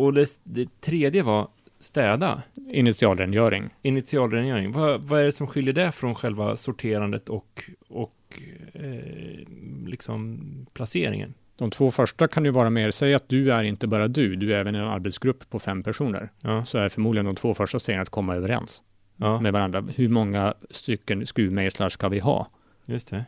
Och 0.00 0.12
det, 0.12 0.40
det 0.44 0.80
tredje 0.80 1.22
var 1.22 1.48
städa. 1.78 2.42
Initialrengöring. 2.70 3.70
Initialrengöring, 3.82 4.72
vad, 4.72 5.00
vad 5.00 5.20
är 5.20 5.24
det 5.24 5.32
som 5.32 5.46
skiljer 5.46 5.74
det 5.74 5.92
från 5.92 6.14
själva 6.14 6.56
sorterandet 6.56 7.28
och, 7.28 7.64
och 7.88 8.42
eh, 8.72 9.46
liksom 9.86 10.40
placeringen? 10.72 11.34
De 11.56 11.70
två 11.70 11.90
första 11.90 12.28
kan 12.28 12.44
ju 12.44 12.50
vara 12.50 12.70
mer, 12.70 12.90
säg 12.90 13.14
att 13.14 13.28
du 13.28 13.52
är 13.52 13.64
inte 13.64 13.86
bara 13.86 14.08
du, 14.08 14.36
du 14.36 14.54
är 14.54 14.58
även 14.58 14.74
en 14.74 14.84
arbetsgrupp 14.84 15.50
på 15.50 15.58
fem 15.58 15.82
personer. 15.82 16.28
Ja, 16.42 16.64
Så 16.64 16.78
är 16.78 16.88
förmodligen 16.88 17.26
de 17.26 17.36
två 17.36 17.54
första 17.54 17.78
stegen 17.78 18.02
att 18.02 18.10
komma 18.10 18.36
överens 18.36 18.82
ja 19.16 19.40
med 19.40 19.52
varandra. 19.52 19.84
Hur 19.96 20.08
många 20.08 20.54
stycken 20.70 21.26
skruvmejslar 21.26 21.88
ska 21.88 22.08
vi 22.08 22.18
ha? 22.18 22.48
just 22.86 23.10
det. 23.10 23.24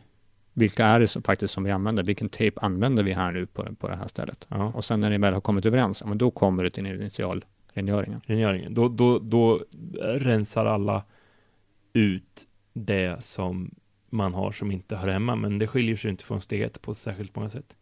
Vilka 0.53 0.85
är 0.85 0.99
det 0.99 1.07
som, 1.07 1.23
faktiskt 1.23 1.53
som 1.53 1.63
vi 1.63 1.71
använder? 1.71 2.03
Vilken 2.03 2.29
tejp 2.29 2.59
använder 2.61 3.03
vi 3.03 3.13
här 3.13 3.31
nu 3.31 3.45
på, 3.45 3.75
på 3.75 3.87
det 3.87 3.95
här 3.95 4.07
stället? 4.07 4.47
Ja, 4.49 4.71
Och 4.75 4.85
sen 4.85 4.99
när 4.99 5.09
ni 5.09 5.17
väl 5.17 5.33
har 5.33 5.41
kommit 5.41 5.65
överens, 5.65 6.03
men 6.05 6.17
då 6.17 6.31
kommer 6.31 6.63
det 6.63 6.69
till 6.69 6.85
initialrengöringen. 6.85 8.21
rengöringen. 8.25 8.73
Då, 8.73 8.87
då, 8.87 9.19
då 9.19 9.63
rensar 10.01 10.65
alla 10.65 11.03
ut 11.93 12.47
det 12.73 13.23
som 13.25 13.75
man 14.09 14.33
har 14.33 14.51
som 14.51 14.71
inte 14.71 14.95
hör 14.95 15.07
hemma, 15.07 15.35
men 15.35 15.57
det 15.57 15.67
skiljer 15.67 15.95
sig 15.95 16.11
inte 16.11 16.23
från 16.23 16.41
steg 16.41 16.61
ett 16.61 16.81
på 16.81 16.95
särskilt 16.95 17.35
många 17.35 17.49
sätt. 17.49 17.75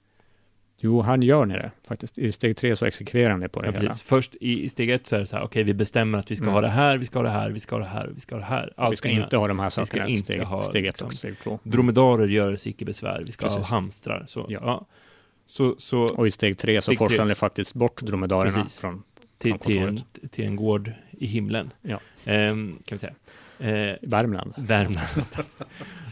Jo, 0.84 1.02
han 1.02 1.22
gör 1.22 1.46
ni 1.46 1.54
det 1.54 1.72
faktiskt. 1.88 2.18
I 2.18 2.32
steg 2.32 2.58
tre 2.58 2.76
så 2.76 2.86
exekverar 2.86 3.38
ni 3.38 3.48
på 3.48 3.62
det 3.62 3.68
Ja, 3.68 3.72
hela. 3.74 3.90
precis. 3.90 4.04
Först 4.04 4.36
i, 4.36 4.64
i 4.64 4.70
steg 4.70 4.90
ett 4.90 5.06
så 5.08 5.16
är 5.16 5.20
det 5.20 5.26
så 5.28 5.36
här, 5.38 5.44
okej, 5.44 5.64
vi 5.64 5.74
bestämmer 5.74 6.18
att 6.18 6.32
vi 6.32 6.36
ska 6.36 6.44
Mm. 6.44 6.54
ha 6.54 6.62
det 6.62 6.68
här, 6.70 6.98
vi 6.98 7.06
ska 7.06 7.20
ha 7.20 7.24
det 7.24 7.30
här, 7.30 7.50
vi 7.50 7.60
ska 7.60 7.76
ha 7.76 7.80
det 7.80 7.90
här, 7.90 8.10
vi 8.16 8.20
ska 8.20 8.36
ha 8.36 8.40
det 8.40 8.46
här. 8.46 8.90
vi 8.90 8.96
ska 8.96 9.10
inte 9.10 9.38
ha 9.38 9.48
de 9.48 9.60
här 9.60 9.70
ska 9.70 9.86
sakerna, 9.86 10.08
inte 10.08 10.22
steg, 10.34 10.42
ha, 10.42 10.64
steg 10.64 10.86
ett 10.86 10.88
liksom, 10.88 11.08
och 11.08 11.14
steg 11.14 11.40
två. 11.44 11.60
Dromedarer 11.64 12.28
gör 12.28 12.56
sig 12.56 12.70
icke 12.70 12.86
besvär, 12.86 13.22
vi 13.26 13.32
ska 13.32 13.46
Precis. 13.48 13.70
ha 13.70 13.76
hamstrar. 13.76 14.24
Så, 14.28 14.46
ja. 14.50 14.60
Ja. 14.64 14.86
Så, 15.46 15.76
så 15.78 16.00
Och 16.02 16.28
i 16.28 16.32
steg 16.32 16.58
tre 16.58 16.76
så 16.78 16.82
Steg 16.82 16.98
tre. 16.98 17.08
forslar 17.08 17.26
ni 17.26 17.36
faktiskt 17.36 17.74
bort 17.74 18.02
dromedarerna 18.02 18.64
Precis. 18.64 18.80
från 18.80 19.04
till, 19.38 19.52
från 19.52 19.60
till, 19.60 19.78
en, 19.78 19.84
kontoret. 19.88 20.32
till 20.32 20.46
en 20.46 20.56
gård 20.56 20.92
i 21.12 21.26
himlen. 21.28 21.74
Ja. 21.82 22.00
Ehm, 22.26 22.80
kan 22.86 22.96
vi 22.96 23.00
säga. 23.00 23.14
Eh, 23.60 23.96
Värmland. 24.02 24.54
Värmland 24.58 25.08
någonstans. 25.16 25.58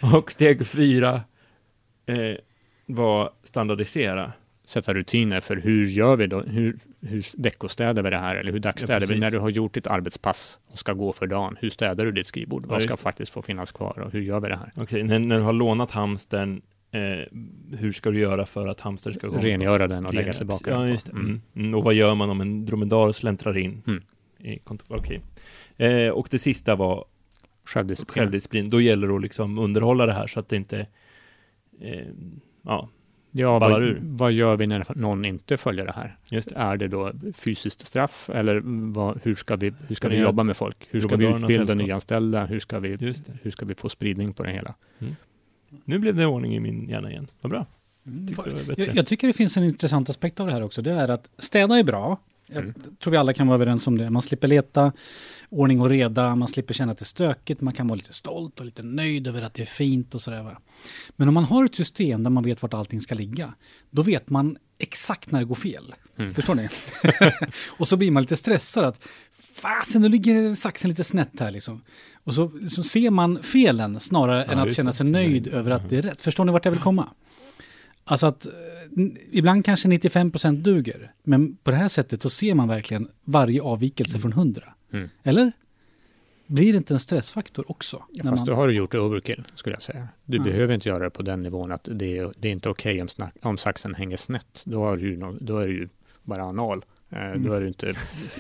Och 0.15 0.31
steg 0.31 0.67
fyra 0.67 1.21
eh, 2.05 2.35
var 2.85 3.31
standardisera. 3.43 4.33
Sätta 4.69 4.93
rutiner 4.93 5.39
för 5.39 5.55
hur 5.55 5.85
gör 5.85 6.17
vi 6.17 6.27
då? 6.27 6.41
Hur, 6.41 6.79
hur 7.01 7.25
veckostädar 7.37 8.03
vi 8.03 8.09
det 8.09 8.17
här? 8.17 8.35
Eller 8.35 8.51
hur 8.51 8.59
dagstädar 8.59 8.99
vi? 8.99 9.07
precis. 9.07 9.21
När 9.21 9.31
du 9.31 9.39
har 9.39 9.49
gjort 9.49 9.73
ditt 9.73 9.87
arbetspass 9.87 10.59
och 10.67 10.79
ska 10.79 10.93
gå 10.93 11.13
för 11.13 11.27
dagen, 11.27 11.57
hur 11.59 11.69
städar 11.69 12.05
du 12.05 12.11
ditt 12.11 12.27
skrivbord? 12.27 12.63
Ja, 12.63 12.71
Vad 12.71 12.81
ska 12.81 12.97
faktiskt 12.97 13.33
få 13.33 13.41
finnas 13.41 13.71
kvar 13.71 13.99
och 13.99 14.11
hur 14.11 14.21
gör 14.21 14.39
vi 14.39 14.49
det 14.49 14.55
här? 14.55 14.71
Okej, 14.77 15.03
när, 15.03 15.19
när 15.19 15.37
du 15.37 15.41
har 15.41 15.53
lånat 15.53 15.91
hamstern, 15.91 16.61
eh, 16.91 16.99
hur 17.77 17.91
ska 17.91 18.11
du 18.11 18.19
göra 18.19 18.45
för 18.45 18.67
att 18.67 18.79
hamstern 18.79 19.13
ska 19.13 19.27
gå? 19.27 19.37
Rengöra 19.37 19.87
den 19.87 20.05
och 20.05 20.13
lägga 20.13 20.33
tillbaka 20.33 20.71
Ja, 20.71 20.79
den 20.79 20.91
just. 20.91 21.09
Mm. 21.09 21.25
Mm. 21.25 21.41
Mm. 21.55 21.75
Och 21.75 21.83
vad 21.83 21.93
gör 21.93 22.15
man 22.15 22.29
om 22.29 22.41
en 22.41 22.65
dromedar 22.65 23.11
släntrar 23.11 23.57
in? 23.57 23.83
Mm. 23.87 24.03
I? 24.39 24.59
Okej. 24.87 25.21
Eh, 25.77 26.09
och 26.09 26.27
det 26.31 26.39
sista 26.39 26.75
var 26.75 27.05
Självdisciplin. 27.63 28.13
självdisciplin. 28.13 28.69
Då 28.69 28.81
gäller 28.81 29.07
det 29.07 29.15
att 29.15 29.21
liksom 29.21 29.59
underhålla 29.59 30.05
det 30.05 30.13
här 30.13 30.27
så 30.27 30.39
att 30.39 30.49
det 30.49 30.55
inte, 30.55 30.87
eh, 31.81 32.07
ja, 32.61 32.89
Ja, 33.31 33.59
vad, 33.59 33.83
ur. 33.83 33.99
vad 34.03 34.31
gör 34.31 34.57
vi 34.57 34.67
när 34.67 34.85
någon 34.95 35.25
inte 35.25 35.57
följer 35.57 35.85
det 35.85 35.91
här? 35.91 36.17
Just 36.29 36.49
det. 36.49 36.55
Är 36.55 36.77
det 36.77 36.87
då 36.87 37.11
fysiskt 37.33 37.87
straff 37.87 38.29
eller 38.33 38.61
vad, 38.93 39.19
hur 39.23 39.35
ska 39.35 39.55
vi, 39.55 39.65
hur 39.65 39.95
ska 39.95 39.95
Ska 39.95 40.07
vi 40.07 40.17
jobba 40.17 40.43
med 40.43 40.57
folk? 40.57 40.87
Hur 40.89 41.01
ska 41.01 41.15
vi 41.15 41.25
utbilda 41.25 41.73
nyanställda? 41.73 42.45
Hur 42.45 42.59
ska 42.59 42.79
vi, 42.79 42.97
hur 43.41 43.51
ska 43.51 43.65
vi 43.65 43.75
få 43.75 43.89
spridning 43.89 44.33
på 44.33 44.43
det 44.43 44.51
hela? 44.51 44.75
Nu 45.85 45.99
blev 45.99 46.15
det 46.15 46.25
ordning 46.25 46.55
i 46.55 46.59
min 46.59 46.89
hjärna 46.89 47.11
igen. 47.11 47.27
Vad 47.41 47.51
bra. 47.51 47.65
Bättre. 48.03 48.73
Jag, 48.77 48.95
jag 48.95 49.07
tycker 49.07 49.27
det 49.27 49.33
finns 49.33 49.57
en 49.57 49.63
intressant 49.63 50.09
aspekt 50.09 50.39
av 50.39 50.47
det 50.47 50.53
här 50.53 50.63
också. 50.63 50.81
Det 50.81 50.91
är 50.91 51.07
att 51.11 51.29
städa 51.37 51.79
är 51.79 51.83
bra. 51.83 52.17
Jag 52.53 52.63
Mm. 52.63 52.73
tror 53.03 53.11
vi 53.11 53.17
alla 53.17 53.33
kan 53.33 53.47
vara 53.47 53.55
överens 53.55 53.87
om 53.87 53.97
det. 53.97 54.09
Man 54.09 54.21
slipper 54.21 54.47
leta, 54.47 54.91
ordning 55.49 55.81
och 55.81 55.89
reda, 55.89 56.35
man 56.35 56.47
slipper 56.47 56.73
känna 56.73 56.91
att 56.91 56.97
det 56.97 57.03
är 57.03 57.05
stökigt, 57.05 57.61
man 57.61 57.73
kan 57.73 57.87
vara 57.87 57.95
lite 57.95 58.13
stolt 58.13 58.59
och 58.59 58.65
lite 58.65 58.83
nöjd 58.83 59.27
över 59.27 59.41
att 59.41 59.53
det 59.53 59.61
är 59.61 59.65
fint 59.65 60.15
och 60.15 60.21
sådär. 60.21 60.57
Men 61.15 61.27
om 61.27 61.33
man 61.33 61.43
har 61.43 61.65
ett 61.65 61.75
system 61.75 62.23
där 62.23 62.29
man 62.29 62.43
vet 62.43 62.61
vart 62.61 62.73
allting 62.73 63.01
ska 63.01 63.15
ligga, 63.15 63.53
då 63.89 64.01
vet 64.01 64.29
man 64.29 64.57
exakt 64.77 65.31
när 65.31 65.39
det 65.39 65.45
går 65.45 65.55
fel. 65.55 65.95
Mm. 66.17 66.33
Förstår 66.33 66.55
ni? 66.55 66.69
och 67.77 67.87
så 67.87 67.97
blir 67.97 68.11
man 68.11 68.23
lite 68.23 68.37
stressad 68.37 68.85
att 68.85 69.03
fasen, 69.53 70.01
nu 70.01 70.09
ligger 70.09 70.55
saxen 70.55 70.89
lite 70.89 71.03
snett 71.03 71.39
här 71.39 71.51
liksom. 71.51 71.81
Och 72.23 72.33
så, 72.33 72.51
så 72.69 72.83
ser 72.83 73.09
man 73.09 73.43
felen 73.43 73.99
snarare 73.99 74.45
Ja, 74.47 74.51
än 74.53 74.59
att 74.59 74.73
känna 74.75 74.93
sig 74.93 75.05
nöjd 75.09 75.47
Mm. 75.47 75.59
över 75.59 75.71
att 75.71 75.89
det 75.89 75.97
är 75.97 76.01
rätt. 76.01 76.21
Förstår 76.21 76.45
ni 76.45 76.51
vart 76.51 76.65
jag 76.65 76.71
vill 76.71 76.81
komma? 76.81 77.09
Alltså 78.03 78.27
att 78.27 78.45
eh, 78.45 78.51
ibland 79.31 79.65
kanske 79.65 79.87
95% 79.89 80.55
duger, 80.61 81.11
men 81.23 81.55
på 81.55 81.71
det 81.71 81.77
här 81.77 81.87
sättet 81.87 82.21
så 82.21 82.29
ser 82.29 82.53
man 82.53 82.67
verkligen 82.67 83.07
varje 83.23 83.61
avvikelse 83.61 84.19
från 84.19 84.31
100. 84.33 84.63
Mm. 84.93 85.09
Eller? 85.23 85.51
Blir 86.47 86.71
det 86.73 86.77
inte 86.77 86.93
en 86.93 86.99
stressfaktor 86.99 87.71
också? 87.71 88.03
Ja, 88.11 88.23
när 88.23 88.31
fast 88.31 88.41
man- 88.41 88.47
då 88.47 88.53
har 88.61 88.67
du 88.67 88.73
gjort 88.73 88.95
overkill, 88.95 89.43
skulle 89.55 89.75
jag 89.75 89.83
säga. 89.83 90.07
Du 90.25 90.37
Ja. 90.37 90.43
behöver 90.43 90.73
inte 90.73 90.89
göra 90.89 91.03
det 91.03 91.09
på 91.09 91.21
den 91.23 91.43
nivån 91.43 91.71
att 91.71 91.87
det 91.91 92.17
är, 92.17 92.33
det 92.37 92.47
är 92.47 92.51
inte 92.51 92.69
okej 92.69 93.01
om, 93.01 93.07
snack- 93.07 93.33
om 93.41 93.57
saxen 93.57 93.95
hänger 93.95 94.17
snett. 94.17 94.63
Då, 94.65 94.83
har 94.83 94.97
du, 94.97 95.37
då 95.41 95.57
är 95.57 95.67
du 95.67 95.73
ju 95.73 95.89
bara 96.23 96.43
anal. 96.43 96.85
Eh, 97.09 97.25
Mm. 97.25 97.43
Då, 97.43 97.53
är 97.53 97.61
det 97.61 97.67
inte, 97.67 97.93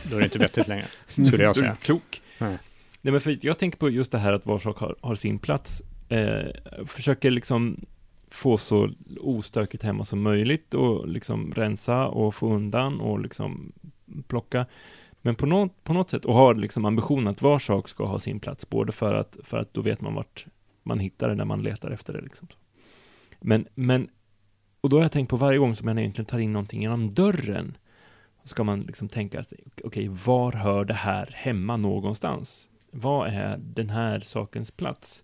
då 0.09 0.15
är 0.15 0.19
det 0.19 0.25
inte 0.25 0.37
vettigt 0.39 0.67
längre, 0.67 0.85
skulle 1.07 1.27
jag 1.43 1.55
Du 1.55 1.59
är 1.59 1.63
säga. 1.63 1.75
klok. 1.75 2.21
Nej. 2.37 2.57
Nej, 3.01 3.11
men 3.11 3.21
för 3.21 3.37
jag 3.41 3.59
tänker 3.59 3.77
på 3.77 3.89
just 3.89 4.11
det 4.11 4.17
här 4.17 4.33
att 4.33 4.45
var 4.45 4.59
sak 4.59 4.77
har, 4.77 4.95
har 5.01 5.15
sin 5.15 5.39
plats. 5.39 5.81
Eh, 6.09 6.47
försöker 6.85 7.31
liksom 7.31 7.85
få 8.31 8.57
så 8.57 8.89
ostökigt 9.19 9.83
hemma 9.83 10.05
som 10.05 10.21
möjligt 10.21 10.73
och 10.73 11.07
liksom 11.07 11.51
rensa 11.51 12.07
och 12.07 12.35
få 12.35 12.53
undan 12.53 13.01
och 13.01 13.19
liksom 13.19 13.71
plocka. 14.27 14.65
Men 15.21 15.35
på 15.35 15.45
något, 15.45 15.83
på 15.83 15.93
något 15.93 16.09
sätt, 16.09 16.25
och 16.25 16.35
har 16.35 16.55
liksom 16.55 16.85
ambitionen 16.85 17.27
att 17.27 17.41
var 17.41 17.59
sak 17.59 17.89
ska 17.89 18.05
ha 18.05 18.19
sin 18.19 18.39
plats, 18.39 18.69
både 18.69 18.91
för 18.91 19.13
att, 19.13 19.37
för 19.43 19.57
att 19.57 19.73
då 19.73 19.81
vet 19.81 20.01
man 20.01 20.13
vart 20.13 20.45
man 20.83 20.99
hittar 20.99 21.29
det 21.29 21.35
när 21.35 21.45
man 21.45 21.61
letar 21.61 21.91
efter 21.91 22.13
det. 22.13 22.21
Liksom. 22.21 22.47
Men, 23.39 23.67
men, 23.75 24.09
och 24.81 24.89
då 24.89 24.97
har 24.97 25.01
jag 25.01 25.11
tänkt 25.11 25.29
på 25.29 25.37
varje 25.37 25.59
gång 25.59 25.75
som 25.75 25.87
jag 25.87 25.99
egentligen 25.99 26.25
tar 26.25 26.39
in 26.39 26.53
någonting 26.53 26.81
genom 26.81 27.13
dörren, 27.13 27.77
ska 28.43 28.63
man 28.63 28.81
liksom 28.81 29.09
tänka 29.09 29.39
okej, 29.39 29.83
okay, 29.83 30.07
var 30.07 30.51
hör 30.51 30.85
det 30.85 30.93
här 30.93 31.29
hemma 31.33 31.77
någonstans? 31.77 32.69
Vad 32.91 33.27
är 33.27 33.57
den 33.57 33.89
här 33.89 34.19
sakens 34.19 34.71
plats? 34.71 35.23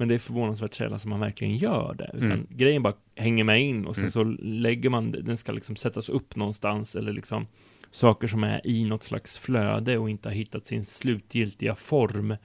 Men 0.00 0.08
det 0.08 0.14
är 0.14 0.18
förvånansvärt 0.18 0.74
sällan 0.74 0.98
som 0.98 1.10
man 1.10 1.20
verkligen 1.20 1.56
gör 1.56 1.94
det, 1.98 2.10
utan 2.14 2.32
Mm. 2.32 2.46
grejen 2.50 2.82
bara 2.82 2.94
hänger 3.16 3.44
med 3.44 3.62
in 3.62 3.86
och 3.86 3.94
sen 3.94 4.02
Mm. 4.04 4.10
så 4.10 4.24
lägger 4.42 4.90
man, 4.90 5.12
den 5.12 5.36
ska 5.36 5.52
liksom 5.52 5.76
sättas 5.76 6.08
upp 6.08 6.36
någonstans 6.36 6.96
eller 6.96 7.12
liksom 7.12 7.46
saker 7.90 8.26
som 8.28 8.44
är 8.44 8.66
i 8.66 8.84
något 8.84 9.02
slags 9.02 9.38
flöde 9.38 9.98
och 9.98 10.10
inte 10.10 10.28
har 10.28 10.34
hittat 10.34 10.66
sin 10.66 10.84
slutgiltiga 10.84 11.74
form 11.74 12.36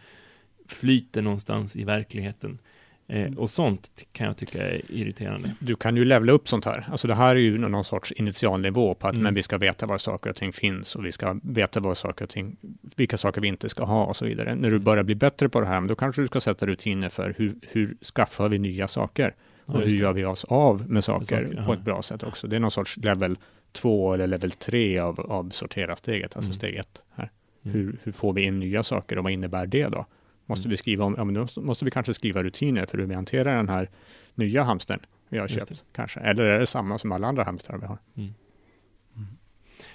flyter 0.68 1.22
någonstans 1.22 1.76
i 1.76 1.84
verkligheten. 1.84 2.60
Eh, 3.08 3.34
och 3.38 3.50
sånt 3.50 3.90
kan 4.12 4.28
jag 4.28 4.38
tycka 4.38 4.70
är 4.70 4.82
irriterande. 4.92 5.52
Du 5.60 5.76
kan 5.76 5.96
ju 5.98 6.06
levla 6.06 6.32
upp 6.32 6.48
sånt 6.48 6.66
här. 6.66 6.88
Alltså 6.92 7.08
det 7.08 7.14
här 7.16 7.36
är 7.36 7.40
ju 7.40 7.58
någon 7.58 7.84
sorts 7.84 8.12
initialnivå 8.12 8.94
på 8.94 9.08
att 9.08 9.14
Mm. 9.14 9.24
men 9.24 9.34
vi 9.34 9.44
ska 9.44 9.58
veta 9.58 9.86
var 9.86 9.98
saker 9.98 10.30
och 10.30 10.36
ting 10.36 10.54
finns 10.54 10.96
och 10.96 11.06
vi 11.06 11.12
ska 11.12 11.40
veta 11.44 11.80
vad 11.80 11.98
saker 11.98 12.24
och 12.26 12.30
ting, 12.32 12.56
vilka 12.96 13.18
saker 13.18 13.42
vi 13.42 13.48
inte 13.48 13.70
ska 13.70 13.84
ha 13.84 14.06
och 14.06 14.16
så 14.16 14.26
vidare. 14.26 14.56
När 14.56 14.72
du 14.72 14.80
börjar 14.80 15.04
bli 15.04 15.16
bättre 15.16 15.50
på 15.50 15.60
det 15.62 15.68
här, 15.68 15.82
då 15.82 15.96
kanske 15.96 16.22
du 16.22 16.28
ska 16.28 16.42
sätta 16.42 16.66
rutiner 16.66 17.10
för 17.10 17.36
hur, 17.38 17.56
hur 17.72 17.98
skaffar 18.16 18.50
vi 18.50 18.60
nya 18.60 18.88
saker? 18.88 19.36
Ja, 19.66 19.74
Och 19.74 19.80
just 19.82 19.94
hur 19.94 19.98
gör 20.00 20.14
vi 20.14 20.26
oss 20.26 20.44
av 20.44 20.92
med 20.92 21.04
saker, 21.04 21.26
saker, 21.46 21.64
på 21.66 21.72
ja. 21.72 21.74
ett 21.74 21.82
bra 21.86 22.02
sätt 22.02 22.24
också? 22.24 22.48
Det 22.48 22.56
är 22.56 22.60
någon 22.60 22.72
sorts 22.72 22.98
level 22.98 23.38
2 23.72 24.14
eller 24.14 24.28
level 24.28 24.52
3 24.52 25.00
av, 25.00 25.20
av 25.20 25.50
sortera-steget, 25.50 26.36
alltså 26.36 26.50
Mm. 26.50 26.54
steg 26.54 26.76
1 26.76 27.02
här. 27.16 27.32
Mm. 27.66 27.78
Hur, 27.78 27.98
hur 28.04 28.12
får 28.12 28.34
vi 28.34 28.42
in 28.42 28.60
nya 28.60 28.84
saker 28.84 29.18
och 29.18 29.24
vad 29.24 29.34
innebär 29.34 29.66
det 29.66 29.88
då? 29.88 30.06
Måste 30.46 30.64
Mm. 30.64 30.70
vi 30.72 30.78
skriva 30.78 31.06
om, 31.06 31.16
ja 31.18 31.24
men 31.24 31.34
då 31.34 31.62
måste 31.62 31.86
vi 31.86 31.92
kanske 31.92 32.14
skriva 32.14 32.44
rutiner 32.44 32.86
för 32.86 32.98
hur 32.98 33.06
vi 33.06 33.16
hanterar 33.16 33.56
den 33.56 33.70
här 33.70 33.90
nya 34.36 34.64
hamstern 34.64 35.00
vi 35.30 35.38
har 35.38 35.48
köpt 35.48 35.84
kanske. 35.92 36.20
Eller 36.20 36.44
är 36.46 36.60
det 36.60 36.68
samma 36.68 36.98
som 36.98 37.12
alla 37.12 37.28
andra 37.28 37.44
hamstrar 37.44 37.78
vi 37.78 37.86
har? 37.86 37.98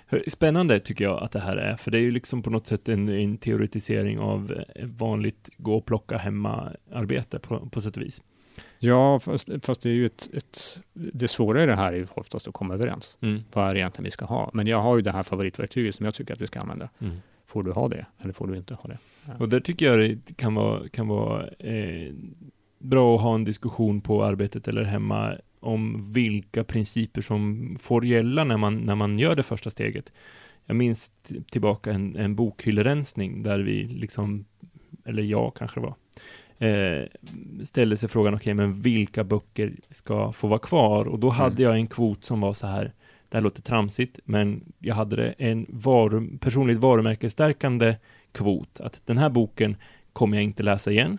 Hör, 0.06 0.24
Spännande 0.28 0.80
tycker 0.80 1.04
jag 1.04 1.22
att 1.22 1.32
det 1.32 1.40
här 1.40 1.56
är, 1.56 1.76
för 1.76 1.90
det 1.90 1.98
är 1.98 2.02
ju 2.02 2.10
liksom 2.10 2.42
på 2.42 2.50
något 2.50 2.66
sätt 2.66 2.88
en, 2.88 3.08
en 3.08 3.36
teoretisering 3.38 4.18
av 4.18 4.62
eh, 4.74 4.86
vanligt 4.86 5.48
gå 5.56 5.76
och 5.76 5.86
plocka 5.86 6.16
hemma-arbete 6.18 7.38
på, 7.38 7.68
på 7.68 7.80
sätt 7.80 7.96
och 7.96 8.02
vis. 8.02 8.22
Ja, 8.78 9.20
fast, 9.20 9.48
fast 9.62 9.82
det 9.82 9.88
är 9.88 9.94
ju 9.94 10.06
ett, 10.06 10.28
ett, 10.34 10.80
det 10.92 11.28
svåra 11.28 11.62
i 11.62 11.66
det 11.66 11.74
här 11.74 11.92
är 11.92 11.96
ju 11.96 12.06
oftast 12.14 12.48
att 12.48 12.54
komma 12.54 12.74
överens. 12.74 13.18
Mm. 13.20 13.42
Vad 13.52 13.68
är 13.68 13.74
det 13.74 13.80
egentligen 13.80 14.04
vi 14.04 14.10
ska 14.10 14.24
ha? 14.24 14.50
Men 14.54 14.66
jag 14.66 14.82
har 14.82 14.96
ju 14.96 15.02
det 15.02 15.10
här 15.12 15.22
favoritverktyget 15.22 15.94
som 15.94 16.04
jag 16.04 16.14
tycker 16.14 16.34
att 16.34 16.40
vi 16.40 16.46
ska 16.46 16.60
använda. 16.60 16.88
Mm. 16.98 17.16
Får 17.48 17.62
du 17.62 17.72
ha 17.72 17.88
det 17.88 18.06
eller 18.18 18.32
får 18.32 18.46
du 18.46 18.56
inte 18.56 18.74
ha 18.74 18.84
det? 18.88 18.98
Och 19.38 19.48
där 19.48 19.60
tycker 19.60 19.86
jag 19.86 19.98
det 19.98 20.36
kan 20.36 20.54
vara, 20.54 20.88
kan 20.88 21.08
vara 21.08 21.48
eh, 21.48 22.12
bra 22.78 23.14
att 23.16 23.20
ha 23.22 23.34
en 23.34 23.44
diskussion 23.44 24.00
på 24.00 24.24
arbetet 24.24 24.68
eller 24.68 24.82
hemma 24.84 25.36
om 25.60 26.12
vilka 26.12 26.64
principer 26.64 27.20
som 27.20 27.76
får 27.80 28.04
gälla 28.04 28.44
när 28.44 28.56
man, 28.56 28.76
när 28.76 28.94
man 28.94 29.18
gör 29.18 29.34
det 29.34 29.42
första 29.42 29.70
steget. 29.70 30.12
Jag 30.66 30.76
minns 30.76 31.12
tillbaka 31.50 31.92
en, 31.92 32.16
en 32.16 32.34
bokhyllerensning 32.34 33.42
där 33.42 33.60
vi 33.60 33.84
liksom, 33.84 34.44
eller 35.04 35.22
jag 35.22 35.54
kanske 35.56 35.80
det 35.80 35.86
var, 35.86 35.94
eh, 36.68 37.06
ställde 37.64 37.96
sig 37.96 38.08
frågan, 38.08 38.34
okej, 38.34 38.54
men 38.54 38.80
vilka 38.80 39.24
böcker 39.24 39.72
ska 39.88 40.32
få 40.32 40.48
vara 40.48 40.58
kvar? 40.58 41.04
Och 41.08 41.18
då 41.18 41.28
hade 41.30 41.62
Mm. 41.62 41.64
jag 41.64 41.74
en 41.80 41.86
kvot 41.86 42.24
som 42.24 42.40
var 42.40 42.52
så 42.54 42.66
här, 42.66 42.92
det 43.28 43.36
här 43.36 43.42
låter 43.42 43.62
tramsigt, 43.62 44.20
men 44.24 44.72
jag 44.78 44.94
hade 44.94 45.32
en 45.32 45.66
varu, 45.68 46.38
personligt 46.38 46.78
varumärkesstärkande 46.78 47.96
kvot, 48.32 48.80
att 48.80 49.02
den 49.06 49.18
här 49.18 49.28
boken 49.28 49.76
kommer 50.12 50.36
jag 50.36 50.44
inte 50.44 50.62
läsa 50.62 50.90
igen. 50.90 51.18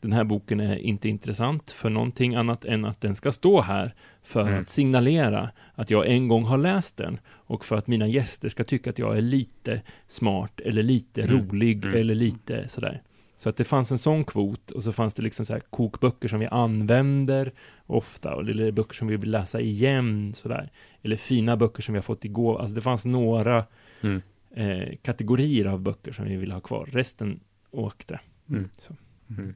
Den 0.00 0.12
här 0.12 0.24
boken 0.24 0.60
är 0.60 0.76
inte 0.76 1.08
intressant 1.08 1.70
för 1.70 1.90
någonting 1.90 2.34
annat 2.34 2.64
än 2.64 2.84
att 2.84 3.00
den 3.00 3.14
ska 3.14 3.32
stå 3.32 3.60
här 3.60 3.94
för 4.22 4.40
Mm. 4.48 4.60
att 4.60 4.68
signalera 4.68 5.50
att 5.74 5.90
jag 5.90 6.06
en 6.06 6.28
gång 6.28 6.44
har 6.44 6.58
läst 6.58 6.96
den 6.96 7.18
och 7.28 7.64
för 7.64 7.76
att 7.76 7.86
mina 7.86 8.06
gäster 8.06 8.48
ska 8.48 8.64
tycka 8.64 8.90
att 8.90 8.98
jag 8.98 9.16
är 9.16 9.20
lite 9.20 9.82
smart 10.08 10.60
eller 10.60 10.82
lite 10.82 11.22
Mm. 11.22 11.36
rolig 11.38 11.84
Mm. 11.84 12.00
eller 12.00 12.14
lite 12.14 12.68
sådär. 12.68 13.02
Så 13.38 13.48
att 13.48 13.56
det 13.56 13.64
fanns 13.64 13.92
en 13.92 13.98
sån 13.98 14.24
kvot 14.24 14.70
och 14.70 14.82
så 14.84 14.92
fanns 14.92 15.14
det 15.14 15.22
liksom 15.22 15.46
så 15.46 15.52
här 15.52 15.60
kokböcker 15.60 16.28
som 16.28 16.40
vi 16.40 16.46
använder 16.46 17.52
ofta 17.86 18.34
och 18.34 18.40
eller 18.48 18.72
böcker 18.72 18.94
som 18.94 19.08
vi 19.08 19.16
vill 19.16 19.30
läsa 19.30 19.60
igen 19.60 20.34
sådär. 20.36 20.70
Eller 21.02 21.16
fina 21.16 21.56
böcker 21.56 21.82
som 21.82 21.92
vi 21.92 21.98
har 21.98 22.02
fått 22.02 22.24
igår. 22.24 22.60
Alltså 22.60 22.74
det 22.74 22.80
fanns 22.80 23.04
några 23.04 23.64
Mm. 24.00 24.22
eh, 24.50 24.96
kategorier 25.02 25.64
av 25.64 25.80
böcker 25.80 26.12
som 26.12 26.24
vi 26.24 26.36
vill 26.36 26.52
ha 26.52 26.60
kvar. 26.60 26.88
Resten 26.92 27.40
åkte. 27.70 28.20
Mm. 28.48 28.68
Så. 28.78 28.96
Mm. 29.30 29.54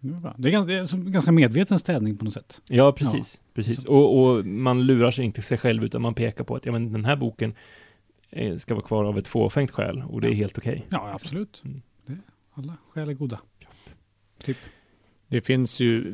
Det 0.00 0.08
är, 0.28 0.34
det 0.38 0.48
är 0.48 0.52
ganska, 0.52 0.72
det 0.72 0.78
är 0.78 1.10
ganska 1.10 1.32
medveten 1.32 1.78
städning 1.78 2.16
på 2.16 2.24
något 2.24 2.34
sätt. 2.34 2.62
Ja, 2.68 2.92
precis. 2.92 3.40
precis. 3.54 3.84
Och, 3.84 4.20
och 4.20 4.46
man 4.46 4.86
lurar 4.86 5.10
sig 5.10 5.24
inte 5.24 5.42
sig 5.42 5.58
själv, 5.58 5.84
utan 5.84 6.02
man 6.02 6.14
pekar 6.14 6.44
på 6.44 6.56
att 6.56 6.66
ja, 6.66 6.72
men 6.72 6.92
den 6.92 7.04
här 7.04 7.16
boken 7.16 7.54
eh, 8.30 8.56
ska 8.56 8.74
vara 8.74 8.84
kvar 8.84 9.04
av 9.04 9.18
ett 9.18 9.28
fåfängt 9.28 9.70
skäl, 9.70 10.02
och 10.08 10.20
det 10.20 10.28
är 10.28 10.34
helt 10.34 10.58
okej. 10.58 10.86
Ja, 10.90 11.12
absolut. 11.12 11.62
Mm. 11.64 11.82
Alla 12.54 12.76
skäl 12.90 13.08
är 13.08 13.12
goda. 13.14 13.40
Typ. 14.38 14.56
Det 15.28 15.40
finns 15.40 15.80
ju, 15.80 16.12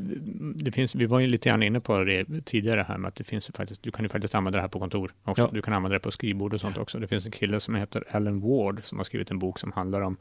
det 0.55 0.73
finns, 0.73 0.95
vi 0.95 1.07
var 1.07 1.21
ju 1.21 1.27
lite 1.27 1.49
grann 1.49 1.63
inne 1.63 1.81
på 1.81 2.05
det 2.05 2.45
tidigare 2.45 2.85
här 2.89 2.99
med 2.99 3.09
att 3.09 3.15
det 3.17 3.25
finns 3.25 3.49
ju 3.49 3.53
faktiskt, 3.53 3.83
du 3.83 3.91
kan 3.91 4.05
ju 4.05 4.09
faktiskt 4.09 4.35
använda 4.35 4.57
det 4.57 4.63
här 4.63 4.69
på 4.69 4.79
kontor 4.79 5.13
också. 5.25 5.43
Ja. 5.43 5.51
Du 5.53 5.63
kan 5.63 5.75
använda 5.75 5.95
det 5.95 6.01
på 6.01 6.11
skrivbord 6.11 6.55
och 6.55 6.61
sånt 6.61 6.77
också. 6.77 6.99
Det 6.99 7.09
finns 7.09 7.27
en 7.27 7.33
kille 7.33 7.61
som 7.61 7.75
heter 7.75 8.05
Alan 8.11 8.41
Ward 8.41 8.85
som 8.85 8.99
har 8.99 9.05
skrivit 9.05 9.31
en 9.31 9.39
bok 9.39 9.59
som 9.59 9.73
handlar 9.73 10.01
om 10.01 10.17